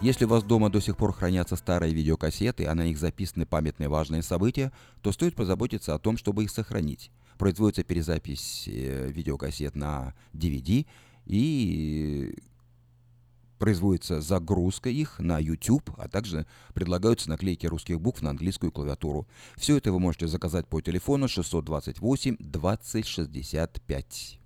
Если 0.01 0.23
у 0.23 0.29
вас 0.29 0.43
дома 0.43 0.69
до 0.69 0.79
сих 0.79 0.95
пор 0.95 1.12
хранятся 1.12 1.57
старые 1.57 1.93
видеокассеты, 1.93 2.65
а 2.65 2.73
на 2.73 2.85
них 2.85 2.97
записаны 2.97 3.45
памятные 3.45 3.89
важные 3.89 4.23
события, 4.23 4.71
то 5.01 5.12
стоит 5.12 5.35
позаботиться 5.35 5.93
о 5.93 5.99
том, 5.99 6.15
чтобы 6.15 6.45
их 6.45 6.51
сохранить. 6.51 7.12
Производится 7.38 7.83
перезапись 7.83 8.63
э, 8.67 9.09
видеокассет 9.12 9.75
на 9.75 10.13
DVD, 10.33 10.85
и 11.25 12.33
производится 13.59 14.21
загрузка 14.21 14.89
их 14.89 15.19
на 15.19 15.37
YouTube, 15.37 15.91
а 15.97 16.07
также 16.07 16.47
предлагаются 16.73 17.29
наклейки 17.29 17.67
русских 17.67 18.01
букв 18.01 18.23
на 18.23 18.31
английскую 18.31 18.71
клавиатуру. 18.71 19.27
Все 19.57 19.77
это 19.77 19.91
вы 19.91 19.99
можете 19.99 20.27
заказать 20.27 20.67
по 20.67 20.81
телефону 20.81 21.27
628 21.27 22.37
2065. 22.39 24.39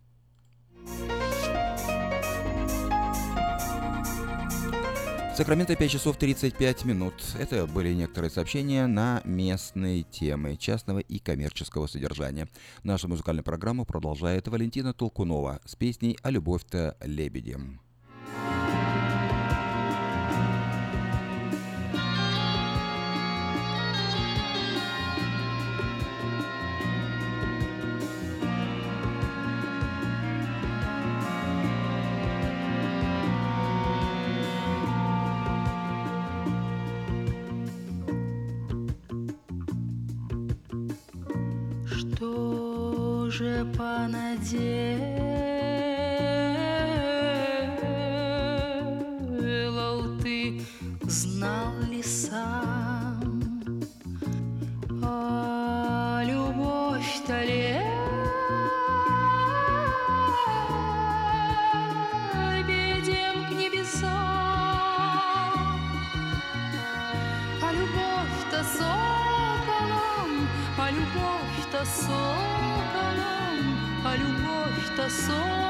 Сакраменто 5.35 5.75
5 5.75 5.89
часов 5.89 6.17
35 6.17 6.85
минут. 6.85 7.15
Это 7.39 7.65
были 7.65 7.91
некоторые 7.93 8.29
сообщения 8.29 8.85
на 8.85 9.19
местные 9.25 10.03
темы 10.03 10.57
частного 10.57 10.99
и 10.99 11.17
коммерческого 11.17 11.87
содержания. 11.87 12.47
Нашу 12.83 13.07
музыкальную 13.07 13.43
программу 13.43 13.83
продолжает 13.83 14.47
Валентина 14.47 14.93
Толкунова 14.93 15.59
с 15.65 15.75
песней 15.75 16.19
«А 16.21 16.29
любовь-то 16.29 16.97
лебедем». 17.01 17.82
Любовь-то 75.03 75.62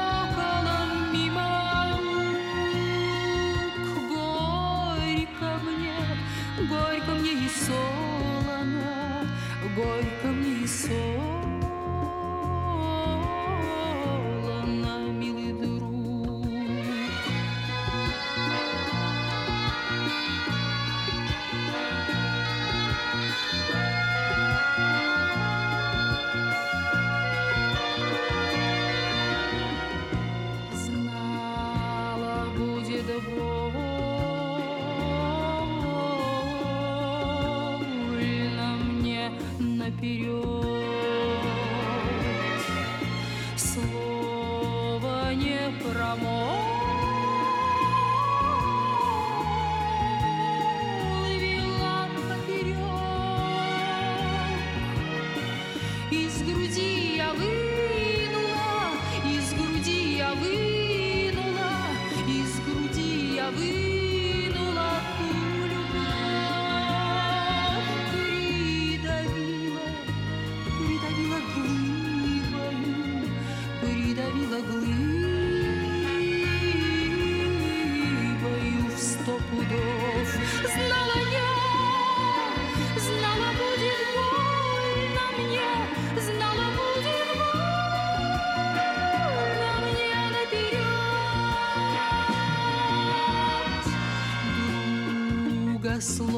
Друга 96.04 96.33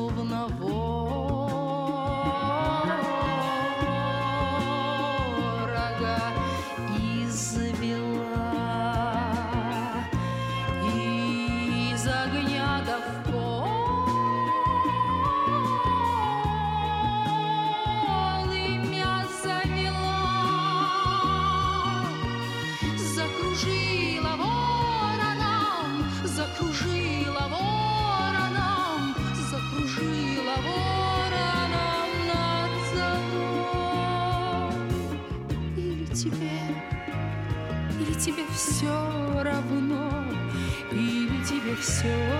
или 41.76 41.82
тебе 41.82 42.35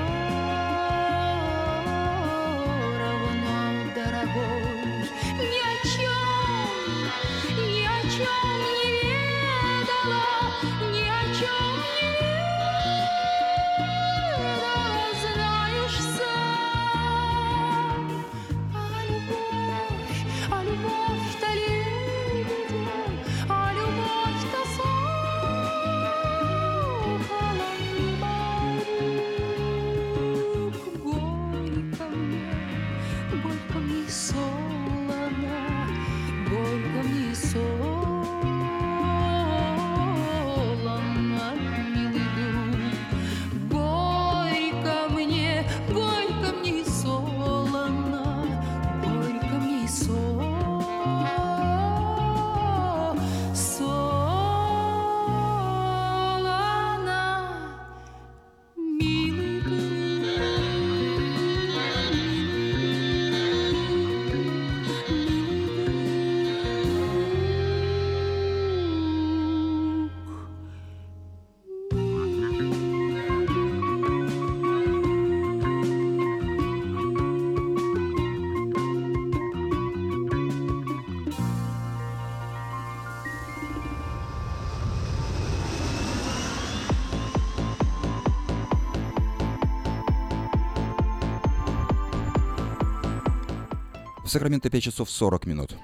Сакраменто 94.37 94.69
5 94.69 94.83
часов 94.83 95.11
40 95.11 95.47
минут. 95.47 95.75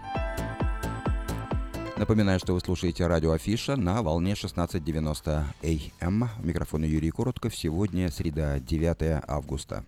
Напоминаю, 1.97 2.39
что 2.39 2.53
вы 2.53 2.61
слушаете 2.61 3.07
радио 3.07 3.33
Афиша 3.33 3.77
на 3.77 4.03
волне 4.03 4.35
16.90 4.35 5.87
АМ. 6.01 6.29
Микрофон 6.43 6.85
Юрий 6.85 7.11
Коротков. 7.11 7.57
Сегодня 7.57 8.11
среда, 8.11 8.61
9 8.61 9.23
августа. 9.27 9.87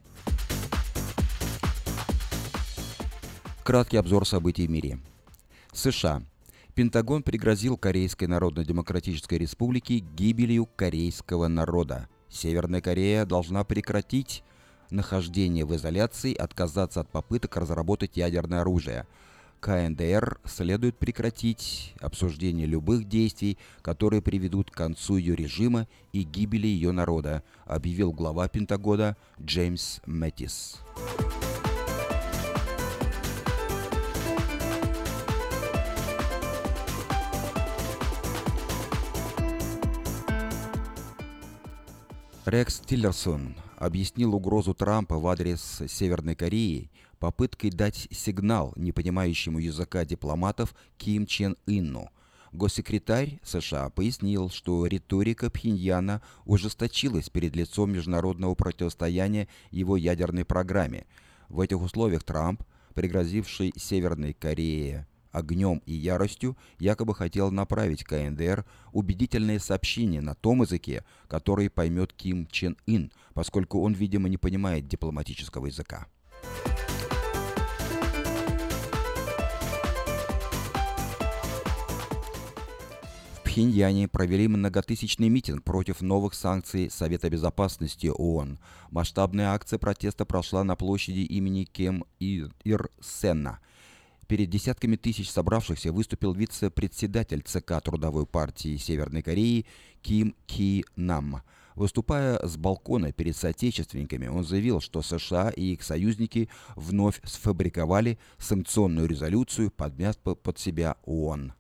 Краткий 3.65 3.99
обзор 3.99 4.27
событий 4.27 4.67
в 4.67 4.71
мире. 4.71 4.99
США. 5.75 6.23
Пентагон 6.75 7.23
пригрозил 7.23 7.77
Корейской 7.77 8.25
Народно-Демократической 8.25 9.35
Республике 9.35 9.99
гибелью 9.99 10.65
корейского 10.65 11.49
народа. 11.49 12.09
Северная 12.31 12.81
Корея 12.81 13.27
должна 13.27 13.63
прекратить 13.63 14.43
нахождение 14.95 15.65
в 15.65 15.75
изоляции, 15.77 16.35
отказаться 16.35 17.01
от 17.01 17.11
попыток 17.11 17.57
разработать 17.57 18.17
ядерное 18.17 18.61
оружие. 18.63 19.07
КНДР 19.61 20.41
следует 20.45 20.99
прекратить 20.99 21.95
обсуждение 22.01 22.67
любых 22.67 23.09
действий, 23.09 23.59
которые 23.83 24.21
приведут 24.21 24.71
к 24.71 24.75
концу 24.75 25.17
ее 25.17 25.35
режима 25.35 25.89
и 26.13 26.23
гибели 26.23 26.67
ее 26.67 26.93
народа, 26.93 27.43
объявил 27.65 28.13
глава 28.13 28.47
Пентагона 28.49 29.17
Джеймс 29.41 30.01
Мэттис. 30.07 30.81
Рекс 42.45 42.79
Тиллерсон 42.81 43.57
объяснил 43.85 44.35
угрозу 44.35 44.75
Трампа 44.75 45.19
в 45.19 45.27
адрес 45.27 45.83
Северной 45.89 46.35
Кореи 46.35 46.91
попыткой 47.19 47.71
дать 47.71 48.09
сигнал 48.11 48.73
непонимающему 48.77 49.59
языка 49.59 50.05
дипломатов 50.05 50.75
Ким 50.97 51.27
Чен 51.27 51.57
Инну. 51.67 52.11
Госсекретарь 52.53 53.41
США 53.43 53.91
пояснил, 53.91 54.49
что 54.49 54.87
риторика 54.87 55.51
Пхеньяна 55.51 56.23
ужесточилась 56.45 57.29
перед 57.29 57.57
лицом 57.57 57.93
международного 57.93 58.55
противостояния 58.55 59.49
его 59.71 59.97
ядерной 59.97 60.45
программе. 60.45 61.07
В 61.49 61.61
этих 61.61 61.81
условиях 61.81 62.23
Трамп, 62.23 62.63
пригрозивший 62.95 63.73
Северной 63.77 64.35
Корее 64.35 65.07
огнем 65.35 65.83
и 65.85 65.93
яростью, 65.93 66.57
якобы 66.79 67.15
хотел 67.15 67.51
направить 67.51 68.05
КНДР 68.05 68.65
убедительное 68.93 69.59
сообщение 69.59 70.21
на 70.21 70.35
том 70.35 70.63
языке, 70.63 71.05
который 71.29 71.69
поймет 71.69 72.13
Ким 72.13 72.47
Чен 72.47 72.77
Ын, 72.87 73.13
поскольку 73.35 73.83
он, 73.83 73.93
видимо, 73.93 74.29
не 74.29 74.39
понимает 74.39 74.87
дипломатического 74.87 75.67
языка. 75.67 76.07
Пхеньяне 83.45 84.09
провели 84.09 84.49
многотысячный 84.49 85.29
митинг 85.29 85.63
против 85.63 86.01
новых 86.01 86.35
санкций 86.35 86.91
Совета 86.91 87.31
Безопасности 87.31 88.09
ООН. 88.09 88.59
Масштабная 88.91 89.51
акция 89.51 89.79
протеста 89.79 90.25
прошла 90.25 90.65
на 90.65 90.75
площади 90.75 91.21
имени 91.21 91.63
Кем 91.63 92.05
Ир 92.19 92.91
Сенна. 93.01 93.61
Перед 94.27 94.49
десятками 94.49 94.97
тысяч 94.97 95.31
собравшихся 95.31 95.93
выступил 95.93 96.33
вице-председатель 96.33 97.43
ЦК 97.43 97.83
Трудовой 97.83 98.27
партии 98.27 98.77
Северной 98.77 99.23
Кореи 99.23 99.67
Ким 100.03 100.35
Ки 100.47 100.85
Нам. 100.97 101.43
Выступая 101.75 102.39
с 102.47 102.57
балкона 102.57 103.13
перед 103.13 103.37
соотечественниками, 103.37 104.29
он 104.29 104.45
заявил, 104.45 104.81
что 104.81 105.03
США 105.03 105.51
и 105.51 105.73
их 105.73 105.83
союзники 105.83 106.49
вновь 106.77 107.21
сфабриковали 107.25 108.19
санкционную 108.39 109.09
резолюцию, 109.09 109.71
подмяв 109.71 110.17
под 110.19 110.59
себя 110.59 110.97
ООН. 111.05 111.53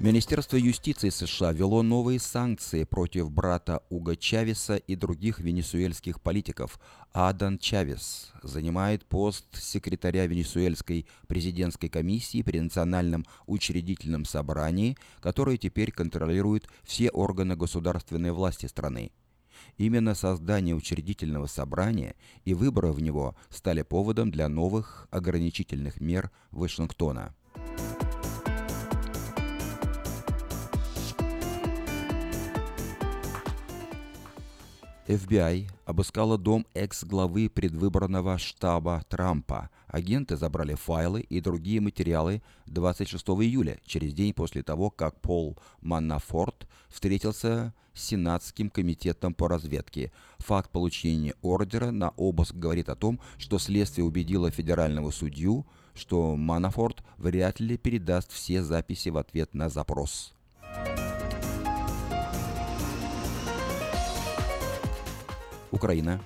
Министерство 0.00 0.56
юстиции 0.56 1.08
США 1.08 1.50
ввело 1.50 1.82
новые 1.82 2.20
санкции 2.20 2.84
против 2.84 3.32
брата 3.32 3.82
Уга 3.90 4.14
Чавеса 4.14 4.76
и 4.76 4.94
других 4.94 5.40
венесуэльских 5.40 6.20
политиков. 6.20 6.78
Адан 7.12 7.58
Чавес 7.58 8.30
занимает 8.44 9.04
пост 9.04 9.44
секретаря 9.60 10.26
Венесуэльской 10.26 11.08
президентской 11.26 11.88
комиссии 11.88 12.42
при 12.42 12.60
Национальном 12.60 13.26
учредительном 13.46 14.24
собрании, 14.24 14.96
которое 15.20 15.56
теперь 15.56 15.90
контролирует 15.90 16.68
все 16.84 17.10
органы 17.10 17.56
государственной 17.56 18.30
власти 18.30 18.66
страны. 18.66 19.10
Именно 19.78 20.14
создание 20.14 20.76
учредительного 20.76 21.46
собрания 21.46 22.14
и 22.44 22.54
выборы 22.54 22.92
в 22.92 23.02
него 23.02 23.34
стали 23.50 23.82
поводом 23.82 24.30
для 24.30 24.48
новых 24.48 25.08
ограничительных 25.10 26.00
мер 26.00 26.30
Вашингтона. 26.52 27.34
FBI 35.08 35.70
обыскала 35.86 36.36
дом 36.36 36.66
экс-главы 36.74 37.48
предвыборного 37.48 38.36
штаба 38.36 39.02
Трампа. 39.08 39.70
Агенты 39.86 40.36
забрали 40.36 40.74
файлы 40.74 41.22
и 41.22 41.40
другие 41.40 41.80
материалы 41.80 42.42
26 42.66 43.26
июля, 43.28 43.80
через 43.86 44.12
день 44.12 44.34
после 44.34 44.62
того, 44.62 44.90
как 44.90 45.18
Пол 45.22 45.56
Манафорт 45.80 46.68
встретился 46.90 47.72
с 47.94 48.02
Сенатским 48.02 48.68
комитетом 48.68 49.32
по 49.32 49.48
разведке. 49.48 50.12
Факт 50.40 50.70
получения 50.70 51.34
ордера 51.40 51.90
на 51.90 52.10
обыск 52.10 52.54
говорит 52.54 52.90
о 52.90 52.94
том, 52.94 53.18
что 53.38 53.58
следствие 53.58 54.04
убедило 54.04 54.50
федерального 54.50 55.10
судью, 55.10 55.66
что 55.94 56.36
Манафорт 56.36 57.02
вряд 57.16 57.60
ли 57.60 57.78
передаст 57.78 58.30
все 58.30 58.62
записи 58.62 59.08
в 59.08 59.16
ответ 59.16 59.54
на 59.54 59.70
запрос. 59.70 60.34
Украина. 65.70 66.22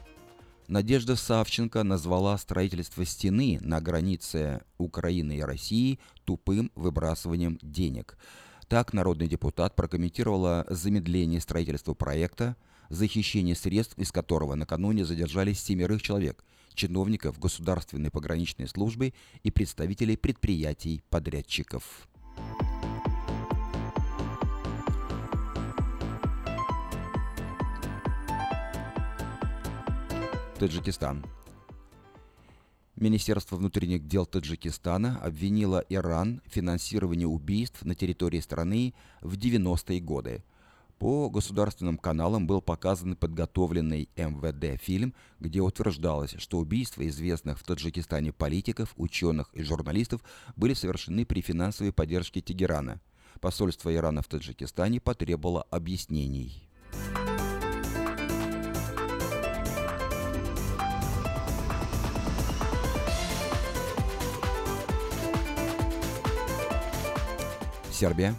Надежда 0.68 1.16
Савченко 1.16 1.82
назвала 1.82 2.38
строительство 2.38 3.04
стены 3.04 3.58
на 3.60 3.80
границе 3.80 4.62
Украины 4.78 5.38
и 5.38 5.42
России 5.42 5.98
тупым 6.24 6.70
выбрасыванием 6.74 7.58
денег. 7.62 8.16
Так 8.68 8.92
народный 8.92 9.26
депутат 9.26 9.74
прокомментировала 9.74 10.64
замедление 10.70 11.40
строительства 11.40 11.94
проекта, 11.94 12.56
захищение 12.88 13.54
средств, 13.54 13.98
из 13.98 14.12
которого 14.12 14.54
накануне 14.54 15.04
задержались 15.04 15.60
семерых 15.60 16.00
человек, 16.02 16.44
чиновников 16.74 17.38
государственной 17.38 18.10
пограничной 18.10 18.68
службы 18.68 19.12
и 19.42 19.50
представителей 19.50 20.16
предприятий-подрядчиков. 20.16 22.08
Таджикистан. 30.62 31.24
Министерство 32.94 33.56
внутренних 33.56 34.06
дел 34.06 34.26
Таджикистана 34.26 35.18
обвинило 35.20 35.84
Иран 35.88 36.40
в 36.46 36.52
финансировании 36.52 37.24
убийств 37.24 37.84
на 37.84 37.96
территории 37.96 38.38
страны 38.38 38.94
в 39.22 39.36
90-е 39.36 39.98
годы. 39.98 40.44
По 41.00 41.28
государственным 41.30 41.98
каналам 41.98 42.46
был 42.46 42.62
показан 42.62 43.16
подготовленный 43.16 44.08
МВД 44.16 44.80
фильм, 44.80 45.14
где 45.40 45.60
утверждалось, 45.60 46.36
что 46.38 46.58
убийства 46.58 47.08
известных 47.08 47.58
в 47.58 47.64
Таджикистане 47.64 48.32
политиков, 48.32 48.94
ученых 48.96 49.52
и 49.54 49.64
журналистов 49.64 50.22
были 50.54 50.74
совершены 50.74 51.26
при 51.26 51.40
финансовой 51.40 51.92
поддержке 51.92 52.40
Тегерана. 52.40 53.00
Посольство 53.40 53.92
Ирана 53.92 54.22
в 54.22 54.28
Таджикистане 54.28 55.00
потребовало 55.00 55.62
объяснений. 55.72 56.68
Сербия. 68.02 68.34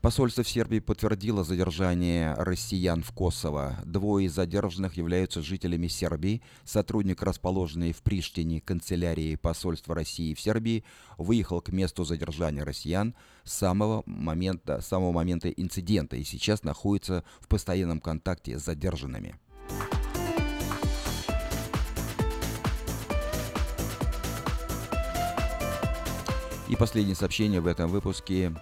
Посольство 0.00 0.42
в 0.42 0.48
Сербии 0.48 0.80
подтвердило 0.80 1.44
задержание 1.44 2.34
россиян 2.34 3.04
в 3.04 3.12
Косово. 3.12 3.76
Двое 3.84 4.26
из 4.26 4.32
задержанных 4.34 4.96
являются 4.96 5.40
жителями 5.40 5.86
Сербии. 5.86 6.42
Сотрудник, 6.64 7.22
расположенный 7.22 7.92
в 7.92 8.02
Приштине 8.02 8.60
канцелярии 8.60 9.36
посольства 9.36 9.94
России 9.94 10.34
в 10.34 10.40
Сербии, 10.40 10.82
выехал 11.16 11.60
к 11.60 11.68
месту 11.68 12.02
задержания 12.02 12.64
россиян 12.64 13.14
с 13.44 13.52
самого 13.52 14.02
момента, 14.06 14.80
с 14.80 14.88
самого 14.88 15.12
момента 15.12 15.48
инцидента 15.48 16.16
и 16.16 16.24
сейчас 16.24 16.64
находится 16.64 17.22
в 17.38 17.46
постоянном 17.46 18.00
контакте 18.00 18.58
с 18.58 18.64
задержанными. 18.64 19.36
И 26.66 26.76
последнее 26.76 27.14
сообщение 27.14 27.60
в 27.60 27.66
этом 27.66 27.90
выпуске 27.90 28.54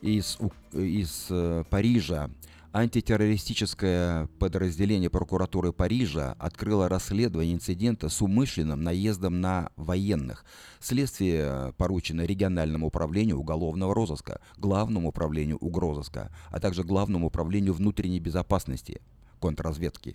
из, 0.00 0.38
из 0.72 1.26
э, 1.28 1.64
Парижа. 1.68 2.30
Антитеррористическое 2.72 4.28
подразделение 4.38 5.10
прокуратуры 5.10 5.74
Парижа 5.74 6.34
открыло 6.38 6.88
расследование 6.88 7.54
инцидента 7.54 8.08
с 8.08 8.22
умышленным 8.22 8.82
наездом 8.82 9.42
на 9.42 9.70
военных. 9.76 10.46
Следствие 10.80 11.74
поручено 11.76 12.22
региональному 12.22 12.86
управлению 12.86 13.38
уголовного 13.38 13.94
розыска, 13.94 14.40
главному 14.56 15.10
управлению 15.10 15.58
угрозыска, 15.58 16.34
а 16.50 16.60
также 16.60 16.82
главному 16.82 17.26
управлению 17.26 17.74
внутренней 17.74 18.20
безопасности 18.20 19.02
контрразведки. 19.38 20.14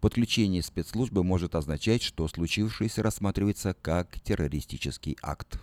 Подключение 0.00 0.62
спецслужбы 0.62 1.24
может 1.24 1.54
означать, 1.54 2.02
что 2.02 2.28
случившееся 2.28 3.02
рассматривается 3.02 3.74
как 3.74 4.20
террористический 4.20 5.16
акт. 5.22 5.60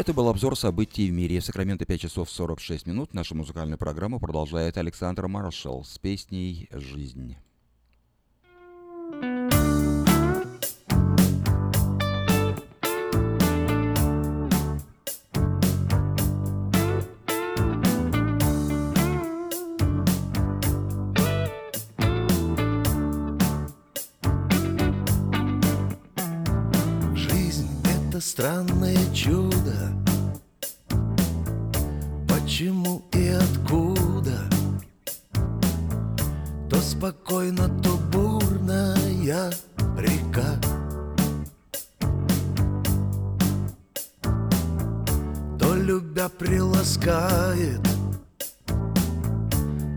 Это 0.00 0.14
был 0.14 0.28
обзор 0.28 0.56
событий 0.56 1.10
в 1.10 1.12
мире. 1.12 1.42
Сакраменто 1.42 1.84
5 1.84 2.00
часов 2.00 2.30
46 2.30 2.86
минут. 2.86 3.12
Нашу 3.12 3.34
музыкальную 3.34 3.76
программу 3.76 4.18
продолжает 4.18 4.78
Александр 4.78 5.26
Маршалл 5.28 5.84
с 5.84 5.98
песней 5.98 6.68
«Жизнь». 6.72 7.36
Странное 28.40 28.96
чудо. 29.12 29.92
Почему 32.26 33.02
и 33.12 33.28
откуда? 33.28 34.48
То 36.70 36.76
спокойно, 36.80 37.68
то 37.82 37.98
бурная 38.10 39.52
река. 39.98 40.58
То 45.58 45.74
любя 45.74 46.30
приласкает 46.30 47.82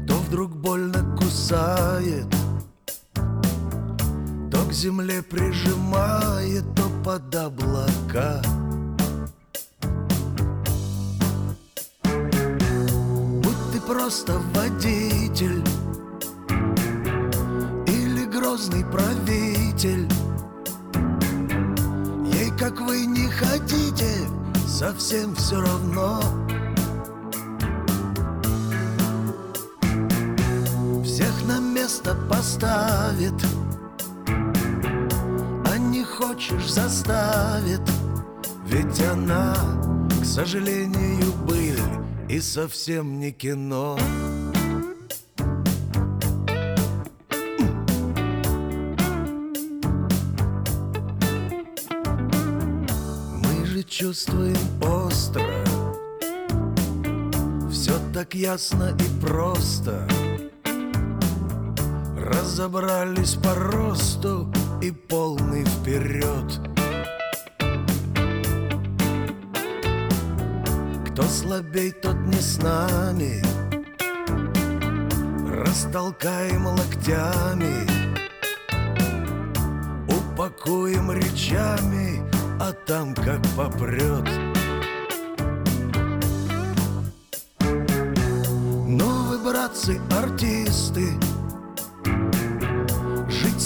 То 0.05 0.15
вдруг 0.27 0.51
больно 0.57 1.15
кусает 1.15 2.27
То 4.51 4.65
к 4.65 4.73
земле 4.73 5.23
прижимает, 5.23 6.72
под 7.03 7.35
облака. 7.35 8.41
Будь 13.41 13.71
ты 13.73 13.81
просто 13.81 14.39
водитель 14.53 15.61
Или 17.87 18.23
грозный 18.25 18.85
правитель 18.85 20.07
Ей, 22.33 22.51
как 22.57 22.79
вы 22.79 23.05
не 23.05 23.27
хотите, 23.27 24.09
совсем 24.65 25.35
все 25.35 25.59
равно. 25.59 26.21
Всех 31.03 31.33
на 31.47 31.59
место 31.59 32.15
поставит 32.29 33.33
хочешь 36.33 36.71
заставит. 36.71 37.81
Ведь 38.65 39.01
она, 39.01 39.55
к 40.21 40.25
сожалению, 40.25 41.31
быль 41.45 41.79
И 42.27 42.39
совсем 42.39 43.19
не 43.19 43.31
кино. 43.31 43.97
Мы 53.37 53.65
же 53.65 53.83
чувствуем 53.83 54.57
остро. 54.81 55.43
Все 57.71 57.93
так 58.13 58.33
ясно 58.33 58.95
и 58.97 59.21
просто. 59.21 60.07
Разобрались 62.17 63.35
по 63.35 63.53
росту 63.53 64.51
и 64.81 64.91
полный 64.91 65.42
вперед. 65.83 66.61
Кто 71.07 71.23
слабей, 71.23 71.91
тот 71.91 72.15
не 72.25 72.39
с 72.39 72.57
нами. 72.61 73.43
Растолкаем 75.51 76.67
локтями. 76.67 77.85
Упакуем 80.07 81.11
речами 81.11 82.21
А 82.59 82.71
там 82.71 83.13
как 83.13 83.41
попрет. 83.57 84.27
Но 88.87 89.27
вы, 89.27 89.37
братцы, 89.39 89.99
артисты 90.11 91.09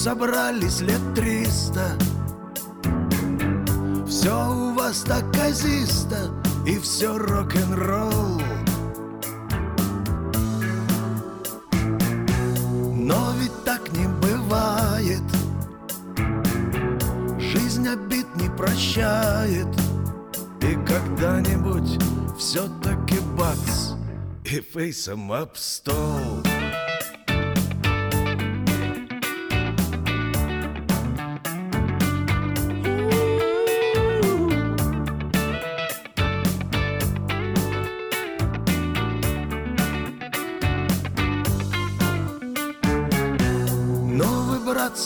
собрались 0.08 0.80
лет 0.80 1.02
триста. 1.16 1.86
Все 4.08 4.32
у 4.32 4.74
вас 4.74 5.02
так 5.02 5.26
казисто 5.34 6.32
И 6.66 6.80
все 6.80 7.18
рок-н-ролл. 7.18 8.42
Но 12.96 13.34
ведь 13.38 13.66
так 13.66 13.82
не 13.92 14.08
бывает. 14.22 15.28
Жизнь 17.38 17.86
обид 17.90 18.28
не 18.38 18.48
прощает. 18.56 19.68
И 20.62 20.74
когда-нибудь 20.88 22.02
все-таки 22.38 23.20
бац 23.38 23.92
И 24.46 24.62
фейсом 24.62 25.34
об 25.34 25.58
стол 25.58 26.37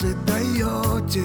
братцы, 0.01 0.15
даете 0.25 1.23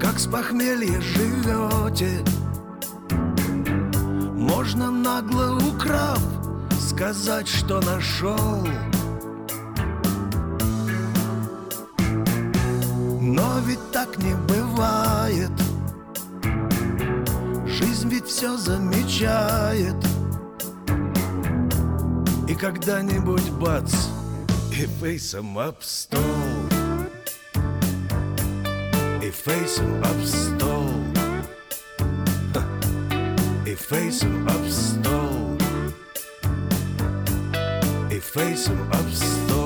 Как 0.00 0.18
с 0.18 0.26
похмелья 0.26 1.00
живете. 1.00 2.24
Можно 4.34 4.90
нагло 4.90 5.58
украв 5.68 6.20
Сказать, 6.78 7.48
что 7.48 7.80
нашел. 7.80 8.66
Но 13.20 13.58
ведь 13.66 13.90
так 13.90 14.16
не 14.18 14.34
бывает. 14.46 15.50
Жизнь 17.66 18.08
ведь 18.08 18.26
все 18.26 18.56
замечает. 18.56 19.96
И 22.48 22.54
когда-нибудь 22.54 23.50
бац 23.52 24.13
И 24.76 24.86
фейсом 25.00 25.56
об 25.56 25.76
стол 25.82 26.20
И 29.22 29.30
фейсом 29.30 30.02
об 30.02 30.24
стол 30.24 30.90
Ха. 32.52 32.64
И 33.64 33.74
фейсом 33.76 34.48
об 34.48 34.68
стол 34.68 35.58
И 38.10 38.18
фейсом 38.18 38.90
об 38.90 39.08
стол 39.12 39.63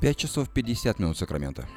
Пять 0.00 0.16
часов 0.16 0.48
50 0.48 0.98
минут 0.98 1.18
Сакрамента. 1.18 1.68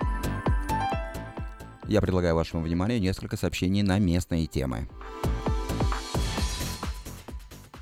Я 1.90 2.00
предлагаю 2.00 2.36
вашему 2.36 2.64
вниманию 2.64 3.02
несколько 3.02 3.36
сообщений 3.36 3.82
на 3.82 4.00
местные 4.00 4.48
темы. 4.48 4.88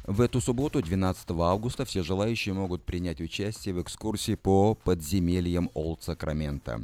В 0.03 0.19
эту 0.19 0.41
субботу, 0.41 0.81
12 0.81 1.29
августа, 1.29 1.85
все 1.85 2.01
желающие 2.01 2.55
могут 2.55 2.83
принять 2.83 3.21
участие 3.21 3.75
в 3.75 3.83
экскурсии 3.83 4.33
по 4.33 4.73
подземельям 4.73 5.69
Олд 5.75 6.01
Сакрамента. 6.01 6.81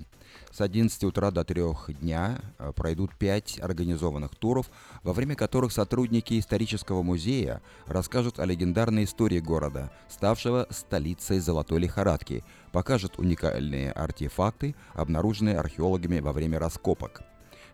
С 0.52 0.62
11 0.62 1.04
утра 1.04 1.32
до 1.32 1.44
3 1.44 1.62
дня 2.02 2.40
э, 2.58 2.72
пройдут 2.76 3.14
5 3.16 3.60
организованных 3.62 4.36
туров, 4.36 4.70
во 5.04 5.14
время 5.14 5.36
которых 5.36 5.72
сотрудники 5.72 6.40
исторического 6.40 7.04
музея 7.04 7.62
расскажут 7.86 8.40
о 8.40 8.46
легендарной 8.46 9.04
истории 9.04 9.40
города, 9.40 9.92
ставшего 10.10 10.68
столицей 10.70 11.40
золотой 11.40 11.80
лихорадки, 11.80 12.44
покажут 12.72 13.20
уникальные 13.20 13.92
артефакты, 13.92 14.76
обнаруженные 14.94 15.58
археологами 15.58 16.20
во 16.20 16.32
время 16.32 16.60
раскопок. 16.60 17.22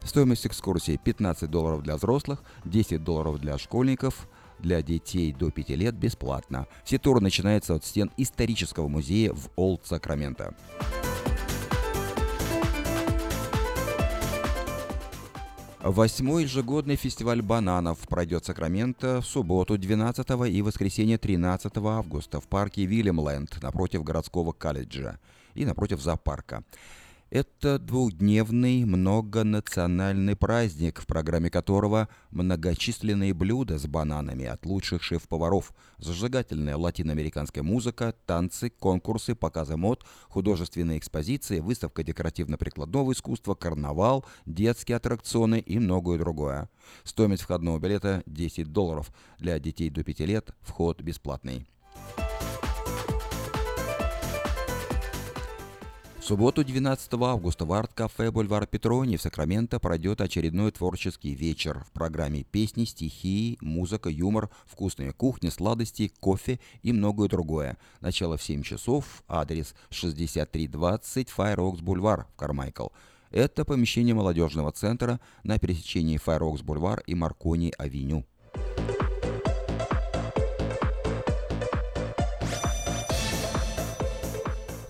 Стоимость 0.04 0.48
экскурсии 0.48 1.00
15 1.02 1.50
долларов 1.50 1.84
для 1.84 1.96
взрослых, 1.96 2.44
10 2.66 3.04
долларов 3.04 3.40
для 3.40 3.58
школьников, 3.58 4.28
для 4.60 4.82
детей 4.82 5.32
до 5.32 5.52
5 5.52 5.70
лет 5.70 5.96
бесплатно. 5.96 6.68
Все 6.84 6.98
туры 6.98 7.22
начинаются 7.22 7.76
от 7.76 7.86
стен 7.86 8.12
исторического 8.18 8.88
музея 8.88 9.34
в 9.34 9.50
Олд 9.56 9.86
Сакраменто. 9.86 10.56
Восьмой 15.84 16.44
ежегодный 16.44 16.96
фестиваль 16.96 17.42
бананов 17.42 18.00
пройдет 18.08 18.44
в 18.44 18.46
Сакраменто 18.46 19.20
в 19.20 19.26
субботу 19.26 19.78
12 19.78 20.26
и 20.50 20.62
воскресенье 20.62 21.18
13 21.18 21.76
августа 21.76 22.40
в 22.40 22.48
парке 22.48 22.86
Вильямленд 22.86 23.62
напротив 23.62 24.02
городского 24.02 24.54
колледжа 24.54 25.20
и 25.56 25.66
напротив 25.66 26.00
зоопарка. 26.00 26.64
Это 27.34 27.80
двухдневный 27.80 28.86
многонациональный 28.86 30.36
праздник, 30.36 31.02
в 31.02 31.08
программе 31.08 31.50
которого 31.50 32.08
многочисленные 32.30 33.34
блюда 33.34 33.80
с 33.80 33.88
бананами 33.88 34.46
от 34.46 34.68
лучших 34.68 35.02
шеф-поваров, 35.02 35.74
зажигательная 35.98 36.78
латиноамериканская 36.78 37.64
музыка, 37.64 38.14
танцы, 38.28 38.70
конкурсы, 38.70 39.34
показы 39.34 39.78
мод, 39.78 40.06
художественные 40.30 41.00
экспозиции, 41.00 41.60
выставка 41.60 42.04
декоративно-прикладного 42.04 43.14
искусства, 43.14 43.56
карнавал, 43.56 44.24
детские 44.46 44.98
аттракционы 44.98 45.58
и 45.58 45.80
многое 45.80 46.20
другое. 46.20 46.70
Стоимость 47.04 47.42
входного 47.42 47.80
билета 47.80 48.22
10 48.28 48.72
долларов. 48.72 49.12
Для 49.40 49.58
детей 49.58 49.90
до 49.90 50.04
5 50.04 50.20
лет 50.20 50.52
вход 50.62 51.02
бесплатный. 51.02 51.66
В 56.24 56.26
субботу 56.26 56.64
12 56.64 57.14
августа 57.16 57.66
в 57.66 57.74
арт-кафе 57.74 58.32
«Бульвар 58.32 58.66
Петрони» 58.66 59.18
в 59.18 59.22
Сакраменто 59.22 59.78
пройдет 59.78 60.22
очередной 60.22 60.72
творческий 60.72 61.36
вечер 61.36 61.84
в 61.86 61.92
программе 61.92 62.44
песни, 62.44 62.86
стихи, 62.86 63.58
музыка, 63.60 64.10
юмор, 64.10 64.50
вкусная 64.66 65.12
кухня, 65.12 65.52
сладости, 65.52 66.14
кофе 66.22 66.62
и 66.82 66.94
многое 66.94 67.28
другое. 67.28 67.78
Начало 68.00 68.38
в 68.38 68.42
7 68.42 68.64
часов, 68.64 69.22
адрес 69.28 69.76
6320 69.90 71.30
Fair 71.30 71.56
Oaks 71.56 71.82
Бульвар 71.82 72.26
в 72.32 72.38
Кармайкл. 72.38 72.88
Это 73.30 73.66
помещение 73.66 74.16
молодежного 74.16 74.72
центра 74.72 75.20
на 75.44 75.60
пересечении 75.60 76.16
Fair 76.16 76.39
Oaks 76.39 76.62
Бульвар 76.62 77.04
и 77.06 77.16
Маркони 77.16 77.74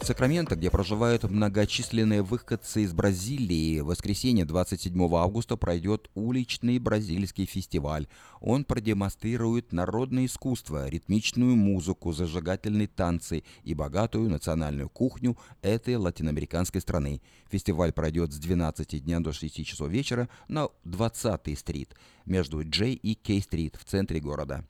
Сакраменто, 0.04 0.58
где 0.58 0.70
проживают 0.70 1.24
многочисленные 1.24 2.24
выходцы 2.24 2.84
из 2.84 2.91
Бразилии, 2.93 3.80
в 3.80 3.86
воскресенье 3.86 4.43
27 4.43 5.01
августа 5.16 5.56
пройдет 5.56 6.10
уличный 6.14 6.78
бразильский 6.78 7.45
фестиваль. 7.45 8.08
Он 8.41 8.66
продемонстрирует 8.66 9.72
народное 9.72 10.26
искусство, 10.26 10.89
ритмичную 10.89 11.56
музыку, 11.56 12.12
зажигательные 12.12 12.88
танцы 12.88 13.43
и 13.64 13.74
богатую 13.74 14.30
национальную 14.30 14.89
кухню 14.89 15.38
этой 15.62 15.95
латиноамериканской 15.95 16.82
страны. 16.82 17.22
Фестиваль 17.49 17.93
пройдет 17.93 18.34
с 18.34 18.38
12 18.38 19.04
дня 19.06 19.22
до 19.22 19.32
6 19.32 19.66
часов 19.66 19.89
вечера 19.89 20.28
на 20.49 20.68
20-й 20.84 21.56
стрит 21.56 21.95
между 22.26 22.62
Джей 22.68 22.95
и 22.95 23.14
Кей-стрит 23.14 23.78
в 23.78 23.86
центре 23.86 24.20
города. 24.20 24.66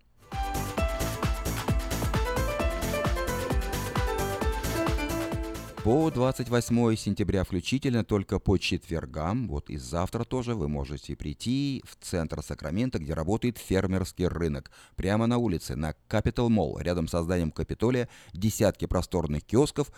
По 5.84 6.10
28 6.10 6.96
сентября 6.96 7.44
включительно, 7.44 8.06
только 8.06 8.40
по 8.40 8.58
четвергам, 8.58 9.50
вот 9.50 9.70
и 9.70 9.76
завтра 9.76 10.24
тоже 10.24 10.56
вы 10.56 10.70
можете 10.70 11.14
прийти 11.18 11.84
в 11.86 12.02
центр 12.02 12.42
Сакрамента, 12.42 13.00
где 13.00 13.14
работает 13.14 13.58
фермерский 13.58 14.28
рынок. 14.28 14.72
Прямо 14.96 15.28
на 15.28 15.40
улице, 15.40 15.76
на 15.76 15.94
Capital 16.08 16.48
Mall, 16.48 16.82
рядом 16.82 17.10
с 17.10 17.22
зданием 17.22 17.52
Капитолия, 17.52 18.08
десятки 18.32 18.86
просторных 18.86 19.44
киосков 19.44 19.92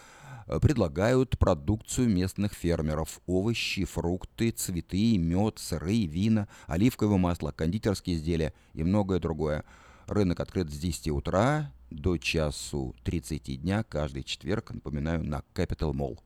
э, 0.48 0.60
предлагают 0.60 1.38
продукцию 1.38 2.10
местных 2.10 2.54
фермеров. 2.54 3.22
Овощи, 3.28 3.86
фрукты, 3.86 4.50
цветы, 4.50 5.20
мед, 5.20 5.60
сыры, 5.60 6.08
вина, 6.08 6.48
оливковое 6.66 7.20
масло, 7.20 7.52
кондитерские 7.52 8.16
изделия 8.16 8.56
и 8.74 8.84
многое 8.84 9.20
другое. 9.20 9.64
Рынок 10.08 10.40
открыт 10.40 10.72
с 10.72 10.78
10 10.80 11.10
утра 11.10 11.72
до 11.90 12.18
часу 12.18 12.96
30 13.04 13.62
дня 13.62 13.84
каждый 13.84 14.24
четверг, 14.24 14.72
напоминаю, 14.72 15.24
на 15.24 15.44
Capital 15.54 15.94
Mall. 15.94 16.20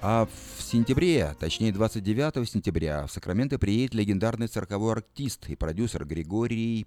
А 0.00 0.26
в 0.26 0.62
сентябре, 0.62 1.34
точнее 1.40 1.72
29 1.72 2.48
сентября, 2.48 3.06
в 3.06 3.12
Сакраменто 3.12 3.58
приедет 3.58 3.94
легендарный 3.94 4.46
цирковой 4.46 4.92
артист 4.92 5.48
и 5.48 5.56
продюсер 5.56 6.04
Григорий 6.04 6.86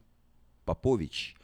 Попович– 0.66 1.36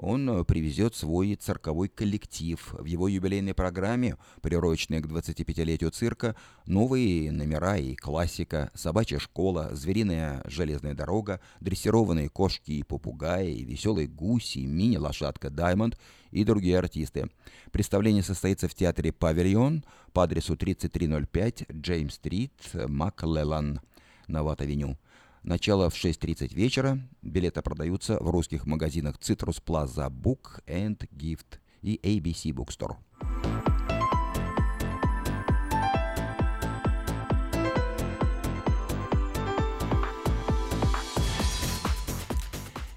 он 0.00 0.28
э, 0.30 0.44
привезет 0.44 0.94
свой 0.94 1.34
цирковой 1.34 1.88
коллектив. 1.88 2.58
В 2.72 2.86
его 2.86 3.06
юбилейной 3.06 3.52
программе, 3.52 4.16
приуроченной 4.40 5.00
к 5.00 5.06
25-летию 5.06 5.90
цирка, 5.90 6.34
новые 6.66 7.30
номера 7.30 7.76
и 7.76 7.94
классика, 7.94 8.70
собачья 8.74 9.18
школа, 9.18 9.70
звериная 9.72 10.42
железная 10.46 10.94
дорога, 10.94 11.40
дрессированные 11.60 12.30
кошки 12.30 12.72
и 12.72 12.82
попугаи, 12.82 13.62
веселые 13.62 14.08
гуси, 14.08 14.60
мини-лошадка 14.60 15.50
Даймонд 15.50 15.98
и 16.30 16.44
другие 16.44 16.78
артисты. 16.78 17.28
Представление 17.70 18.22
состоится 18.22 18.68
в 18.68 18.74
театре 18.74 19.12
«Павильон» 19.12 19.84
по 20.12 20.22
адресу 20.22 20.56
3305 20.56 21.66
Джеймс-стрит, 21.72 22.52
Маклеллан 22.72 23.80
на 24.28 24.42
Ват-авеню. 24.42 24.96
Начало 25.42 25.88
в 25.88 25.94
6.30 25.94 26.54
вечера. 26.54 26.98
Билеты 27.22 27.62
продаются 27.62 28.18
в 28.20 28.28
русских 28.28 28.66
магазинах 28.66 29.16
Citrus 29.20 29.62
Plaza 29.64 30.10
Book 30.10 30.62
and 30.66 31.08
Gift 31.16 31.58
и 31.80 31.98
ABC 32.02 32.52
Bookstore. 32.52 32.96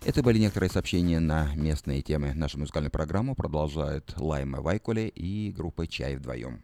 Это 0.06 0.22
были 0.22 0.38
некоторые 0.38 0.70
сообщения 0.70 1.22
на 1.22 1.56
местные 1.56 2.02
темы. 2.02 2.34
Нашу 2.34 2.60
музыкальную 2.60 2.92
программу 2.92 3.36
продолжает 3.36 4.14
Лайма 4.18 4.60
Вайколе 4.60 5.08
и 5.08 5.50
группа 5.52 5.88
«Чай 5.88 6.18
вдвоем». 6.18 6.62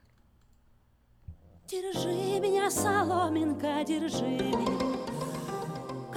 Держи 1.70 2.40
меня, 2.42 2.70
соломинка, 2.70 3.86
держи 3.88 4.26
меня 4.26 5.29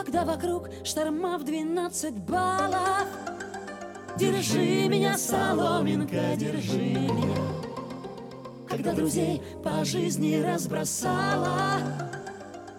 когда 0.05 0.25
вокруг 0.25 0.69
шторма 0.85 1.39
в 1.39 1.45
двенадцать 1.45 2.15
баллов. 2.15 3.07
Держи 4.19 4.89
меня, 4.89 5.17
соломинка, 5.17 6.35
держи 6.37 6.77
меня, 6.77 7.37
когда 8.69 8.93
друзей 8.93 9.41
по 9.63 9.85
жизни 9.85 10.43
разбросала. 10.43 11.79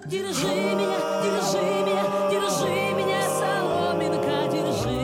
Держи 0.06 0.48
меня, 0.48 1.00
держи 1.24 1.64
меня, 1.86 2.04
держи 2.30 2.94
меня, 2.94 3.22
соломинка, 3.40 4.50
держи. 4.52 5.04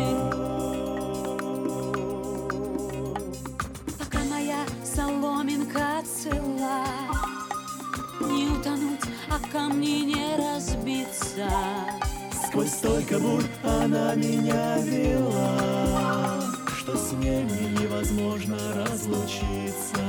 Пока 3.98 4.20
моя 4.26 4.66
соломинка 4.84 6.04
цела, 6.04 6.84
не 8.20 8.50
утонуть, 8.50 9.06
а 9.30 9.40
камни 9.52 10.02
не 10.04 10.36
разбиться. 10.36 11.48
Сквозь 12.50 12.72
столько 12.72 13.20
бурь 13.20 13.44
она 13.64 14.16
меня 14.16 14.80
вела, 14.80 16.42
Что 16.80 16.98
с 16.98 17.12
ней 17.12 17.44
невозможно 17.44 18.58
разлучиться. 18.74 20.00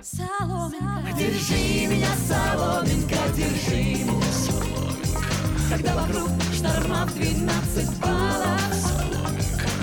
Соломинка, 0.00 1.12
держи 1.18 1.88
меня, 1.88 2.10
соломинка, 2.28 3.16
держи 3.34 4.04
меня, 4.04 4.32
соломинка. 4.32 5.22
Когда 5.68 5.96
вокруг 5.96 6.30
шторма 6.54 7.04
в 7.04 7.14
двенадцать 7.14 7.98
баллов, 7.98 8.60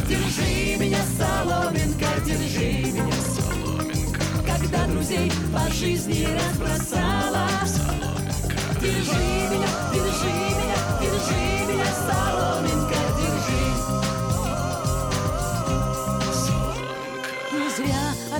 Держи 0.07 0.77
меня, 0.77 0.99
соломинка, 1.17 2.07
держи 2.25 2.93
меня, 2.93 3.13
соломинка. 3.35 4.21
Когда 4.47 4.87
друзей 4.87 5.29
по 5.53 5.69
жизни 5.73 6.29
разбросала, 6.33 7.49
соломинка, 7.65 7.88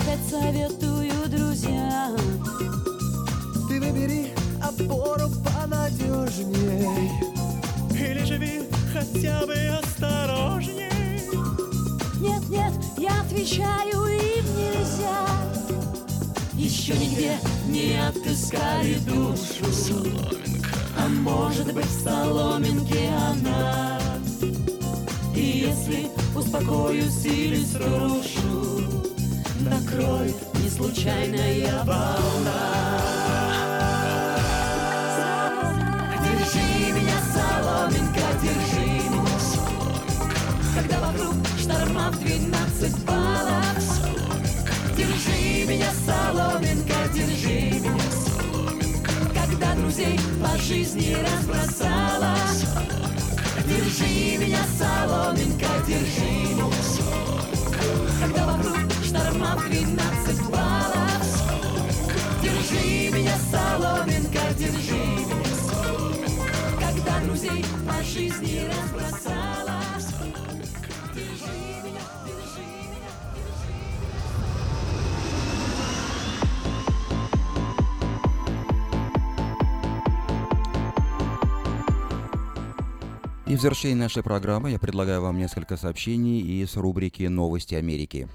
опять 0.09 0.29
советую 0.29 1.11
друзьям. 1.29 2.17
Ты 3.67 3.79
выбери 3.79 4.33
опору 4.61 5.29
понадежней. 5.43 7.11
Или 7.91 8.23
живи 8.23 8.61
хотя 8.93 9.45
бы 9.45 9.53
осторожней. 9.53 11.21
Нет, 12.19 12.49
нет, 12.49 12.73
я 12.97 13.21
отвечаю, 13.21 14.05
им 14.07 14.45
нельзя. 14.55 15.27
Еще 16.53 16.93
нигде 16.93 17.37
не 17.67 17.99
отыскали 18.29 18.95
душу. 19.05 19.65
Соломинка 19.71 20.69
А 20.97 21.07
может 21.07 21.73
быть 21.73 21.85
в 21.85 22.03
соломинке 22.03 23.09
она? 23.31 23.99
И 25.35 25.67
если 25.67 26.09
успокоюсь 26.35 27.25
или 27.25 27.63
срушу 27.63 28.83
Накроет 29.61 30.35
не 30.61 30.69
случайная 30.69 31.83
волна. 31.83 32.99
Держи 36.23 36.93
меня, 36.93 37.19
соломинка, 37.33 38.21
держи 38.41 39.09
меня, 39.09 39.25
Когда 40.75 40.99
вокруг 41.07 41.35
шторма 41.59 42.11
в 42.11 42.19
12 42.19 43.05
баллов 43.05 44.18
друзей 49.99 50.19
по 50.41 50.57
жизни 50.57 51.13
разбросала. 51.13 52.35
Держи 53.67 54.37
меня, 54.37 54.59
соломинка, 54.77 55.67
держи 55.85 56.55
Когда 58.21 58.45
вокруг 58.45 58.77
шторма 59.03 59.57
в 59.57 59.69
12 59.69 60.49
баллов. 60.49 61.11
Держи 62.41 63.11
меня, 63.11 63.35
соломинка, 63.51 64.39
держи 64.57 65.25
Когда 66.79 67.19
друзей 67.25 67.65
по 67.85 68.03
жизни 68.03 68.63
разбросала 68.65 69.48
в 83.59 83.61
завершении 83.61 83.95
нашей 83.95 84.23
программы 84.23 84.71
я 84.71 84.79
предлагаю 84.79 85.21
вам 85.21 85.37
несколько 85.37 85.75
сообщений 85.75 86.39
из 86.39 86.77
рубрики 86.77 87.23
«Новости 87.23 87.75
Америки». 87.75 88.29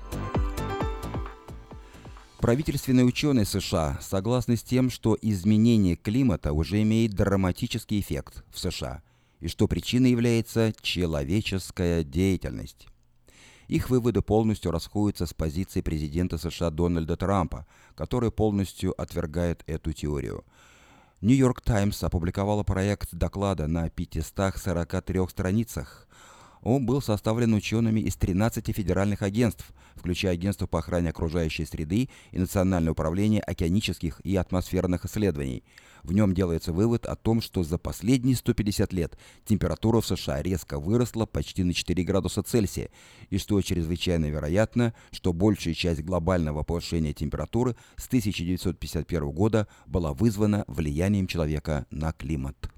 Правительственные 2.40 3.06
ученые 3.06 3.46
США 3.46 3.98
согласны 4.02 4.58
с 4.58 4.62
тем, 4.62 4.90
что 4.90 5.16
изменение 5.22 5.96
климата 5.96 6.52
уже 6.52 6.82
имеет 6.82 7.14
драматический 7.14 8.00
эффект 8.00 8.44
в 8.52 8.58
США 8.58 9.02
и 9.40 9.48
что 9.48 9.66
причиной 9.66 10.10
является 10.10 10.74
человеческая 10.82 12.04
деятельность. 12.04 12.86
Их 13.66 13.88
выводы 13.88 14.20
полностью 14.20 14.72
расходятся 14.72 15.24
с 15.24 15.32
позицией 15.32 15.82
президента 15.82 16.36
США 16.36 16.68
Дональда 16.68 17.16
Трампа, 17.16 17.66
который 17.94 18.30
полностью 18.30 18.92
отвергает 19.00 19.62
эту 19.66 19.94
теорию– 19.94 20.44
Нью-Йорк 21.24 21.62
Таймс 21.62 22.04
опубликовала 22.04 22.64
проект 22.64 23.14
доклада 23.14 23.66
на 23.66 23.88
543 23.88 25.26
страницах. 25.30 26.06
Он 26.64 26.86
был 26.86 27.02
составлен 27.02 27.52
учеными 27.52 28.00
из 28.00 28.16
13 28.16 28.74
федеральных 28.74 29.20
агентств, 29.20 29.70
включая 29.94 30.32
Агентство 30.32 30.66
по 30.66 30.78
охране 30.78 31.10
окружающей 31.10 31.66
среды 31.66 32.08
и 32.32 32.38
Национальное 32.38 32.92
управление 32.92 33.42
океанических 33.42 34.20
и 34.24 34.34
атмосферных 34.34 35.04
исследований. 35.04 35.62
В 36.02 36.14
нем 36.14 36.32
делается 36.32 36.72
вывод 36.72 37.04
о 37.04 37.16
том, 37.16 37.42
что 37.42 37.62
за 37.64 37.76
последние 37.76 38.34
150 38.34 38.92
лет 38.94 39.18
температура 39.44 40.00
в 40.00 40.06
США 40.06 40.42
резко 40.42 40.78
выросла 40.78 41.26
почти 41.26 41.64
на 41.64 41.74
4 41.74 42.02
градуса 42.02 42.42
Цельсия, 42.42 42.88
и 43.28 43.36
что 43.36 43.60
чрезвычайно 43.60 44.26
вероятно, 44.26 44.94
что 45.12 45.34
большая 45.34 45.74
часть 45.74 46.02
глобального 46.02 46.62
повышения 46.62 47.12
температуры 47.12 47.76
с 47.96 48.06
1951 48.06 49.30
года 49.30 49.68
была 49.86 50.14
вызвана 50.14 50.64
влиянием 50.66 51.26
человека 51.26 51.86
на 51.90 52.12
климат. 52.12 52.73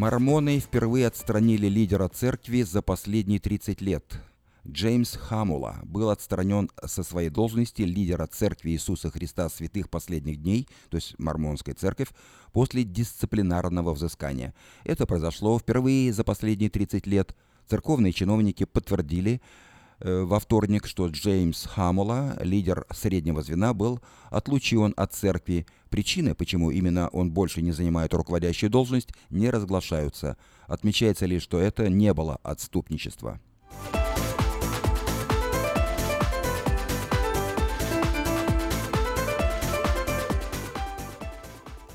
Мормоны 0.00 0.60
впервые 0.60 1.08
отстранили 1.08 1.66
лидера 1.66 2.08
церкви 2.08 2.62
за 2.62 2.80
последние 2.80 3.38
30 3.38 3.82
лет. 3.82 4.22
Джеймс 4.66 5.14
Хамула 5.14 5.78
был 5.82 6.08
отстранен 6.08 6.70
со 6.82 7.02
своей 7.02 7.28
должности 7.28 7.82
лидера 7.82 8.26
Церкви 8.26 8.70
Иисуса 8.70 9.10
Христа 9.10 9.50
Святых 9.50 9.90
Последних 9.90 10.40
Дней, 10.40 10.66
то 10.88 10.96
есть 10.96 11.18
Мормонской 11.18 11.74
церковь, 11.74 12.08
после 12.54 12.82
дисциплинарного 12.82 13.92
взыскания. 13.92 14.54
Это 14.84 15.04
произошло 15.04 15.58
впервые 15.58 16.14
за 16.14 16.24
последние 16.24 16.70
30 16.70 17.06
лет. 17.06 17.36
Церковные 17.68 18.14
чиновники 18.14 18.64
подтвердили 18.64 19.42
э, 19.98 20.22
во 20.22 20.40
вторник, 20.40 20.86
что 20.86 21.08
Джеймс 21.08 21.66
Хамула, 21.66 22.38
лидер 22.40 22.86
среднего 22.90 23.42
звена, 23.42 23.74
был 23.74 24.00
отлучен 24.30 24.94
от 24.96 25.12
церкви. 25.12 25.66
Причины, 25.90 26.36
почему 26.36 26.70
именно 26.70 27.08
он 27.08 27.32
больше 27.32 27.62
не 27.62 27.72
занимает 27.72 28.14
руководящую 28.14 28.70
должность, 28.70 29.10
не 29.28 29.50
разглашаются. 29.50 30.36
Отмечается 30.68 31.26
лишь, 31.26 31.42
что 31.42 31.58
это 31.58 31.88
не 31.88 32.14
было 32.14 32.38
отступничество. 32.44 33.40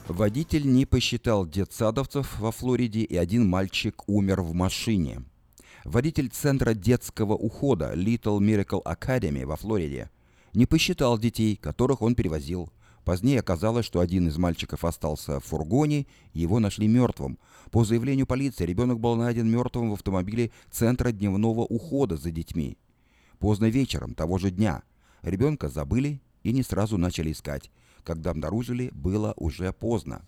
Водитель 0.08 0.72
не 0.72 0.86
посчитал 0.86 1.46
детсадовцев 1.46 2.40
во 2.40 2.52
Флориде, 2.52 3.02
и 3.02 3.18
один 3.18 3.48
мальчик 3.50 4.08
умер 4.08 4.42
в 4.42 4.54
машине. 4.54 5.24
Водитель 5.84 6.30
Центра 6.30 6.74
детского 6.74 7.34
ухода 7.34 7.94
Little 7.94 8.40
Miracle 8.40 8.84
Academy 8.84 9.46
во 9.46 9.56
Флориде 9.56 10.10
не 10.54 10.66
посчитал 10.66 11.18
детей, 11.18 11.56
которых 11.56 12.02
он 12.02 12.16
перевозил. 12.16 12.70
Позднее 13.06 13.40
оказалось, 13.40 13.86
что 13.86 14.00
один 14.00 14.28
из 14.28 14.38
мальчиков 14.40 14.84
остался 14.84 15.40
в 15.40 15.46
фургоне, 15.46 16.08
и 16.34 16.40
его 16.40 16.60
нашли 16.60 16.88
мертвым. 16.88 17.38
По 17.70 17.86
заявлению 17.86 18.26
полиции, 18.26 18.66
ребенок 18.66 19.00
был 19.00 19.16
найден 19.16 19.48
мертвым 19.48 19.92
в 19.92 19.94
автомобиле 19.94 20.52
Центра 20.72 21.12
дневного 21.12 21.62
ухода 21.62 22.18
за 22.18 22.32
детьми. 22.32 22.80
Поздно 23.38 23.66
вечером 23.66 24.16
того 24.16 24.40
же 24.40 24.50
дня 24.50 24.82
ребенка 25.22 25.70
забыли 25.70 26.20
и 26.42 26.52
не 26.52 26.64
сразу 26.64 26.98
начали 26.98 27.32
искать. 27.32 27.70
Когда 28.04 28.32
обнаружили, 28.32 28.90
было 28.92 29.34
уже 29.38 29.72
поздно. 29.72 30.26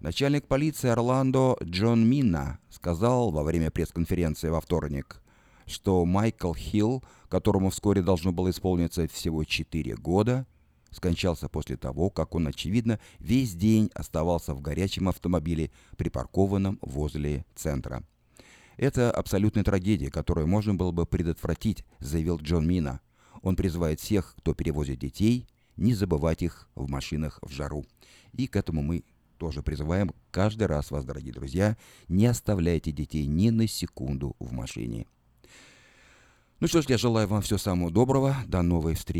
Начальник 0.00 0.48
полиции 0.48 0.88
Орландо 0.88 1.56
Джон 1.62 2.08
Минна 2.08 2.58
сказал 2.70 3.30
во 3.30 3.44
время 3.44 3.70
пресс-конференции 3.70 4.48
во 4.48 4.60
вторник, 4.60 5.22
что 5.66 6.04
Майкл 6.04 6.54
Хилл, 6.54 7.04
которому 7.28 7.70
вскоре 7.70 8.02
должно 8.02 8.32
было 8.32 8.50
исполниться 8.50 9.06
всего 9.06 9.44
4 9.44 9.94
года, 9.94 10.46
скончался 10.90 11.48
после 11.48 11.76
того, 11.76 12.10
как 12.10 12.34
он, 12.34 12.48
очевидно, 12.48 12.98
весь 13.18 13.54
день 13.54 13.90
оставался 13.94 14.54
в 14.54 14.60
горячем 14.60 15.08
автомобиле, 15.08 15.70
припаркованном 15.96 16.78
возле 16.82 17.44
центра. 17.54 18.02
«Это 18.76 19.10
абсолютная 19.10 19.64
трагедия, 19.64 20.10
которую 20.10 20.46
можно 20.46 20.74
было 20.74 20.90
бы 20.90 21.06
предотвратить», 21.06 21.84
заявил 21.98 22.38
Джон 22.38 22.66
Мина. 22.66 23.00
Он 23.42 23.56
призывает 23.56 24.00
всех, 24.00 24.34
кто 24.38 24.54
перевозит 24.54 24.98
детей– 24.98 25.46
не 25.80 25.94
забывать 25.94 26.42
их 26.42 26.68
в 26.74 26.88
машинах 26.88 27.38
в 27.42 27.50
жару. 27.50 27.84
И 28.34 28.46
к 28.46 28.56
этому 28.56 28.82
мы 28.82 29.02
тоже 29.38 29.62
призываем 29.62 30.12
каждый 30.30 30.66
раз 30.66 30.90
вас, 30.90 31.04
дорогие 31.04 31.32
друзья, 31.32 31.76
не 32.06 32.26
оставляйте 32.26 32.92
детей 32.92 33.26
ни 33.26 33.48
на 33.48 33.66
секунду 33.66 34.36
в 34.38 34.52
машине. 34.52 35.06
Ну 36.60 36.68
что 36.68 36.82
ж, 36.82 36.86
я 36.88 36.98
желаю 36.98 37.26
вам 37.26 37.40
всего 37.40 37.58
самого 37.58 37.90
доброго. 37.90 38.36
До 38.46 38.60
новой 38.60 38.94
встречи. 38.94 39.18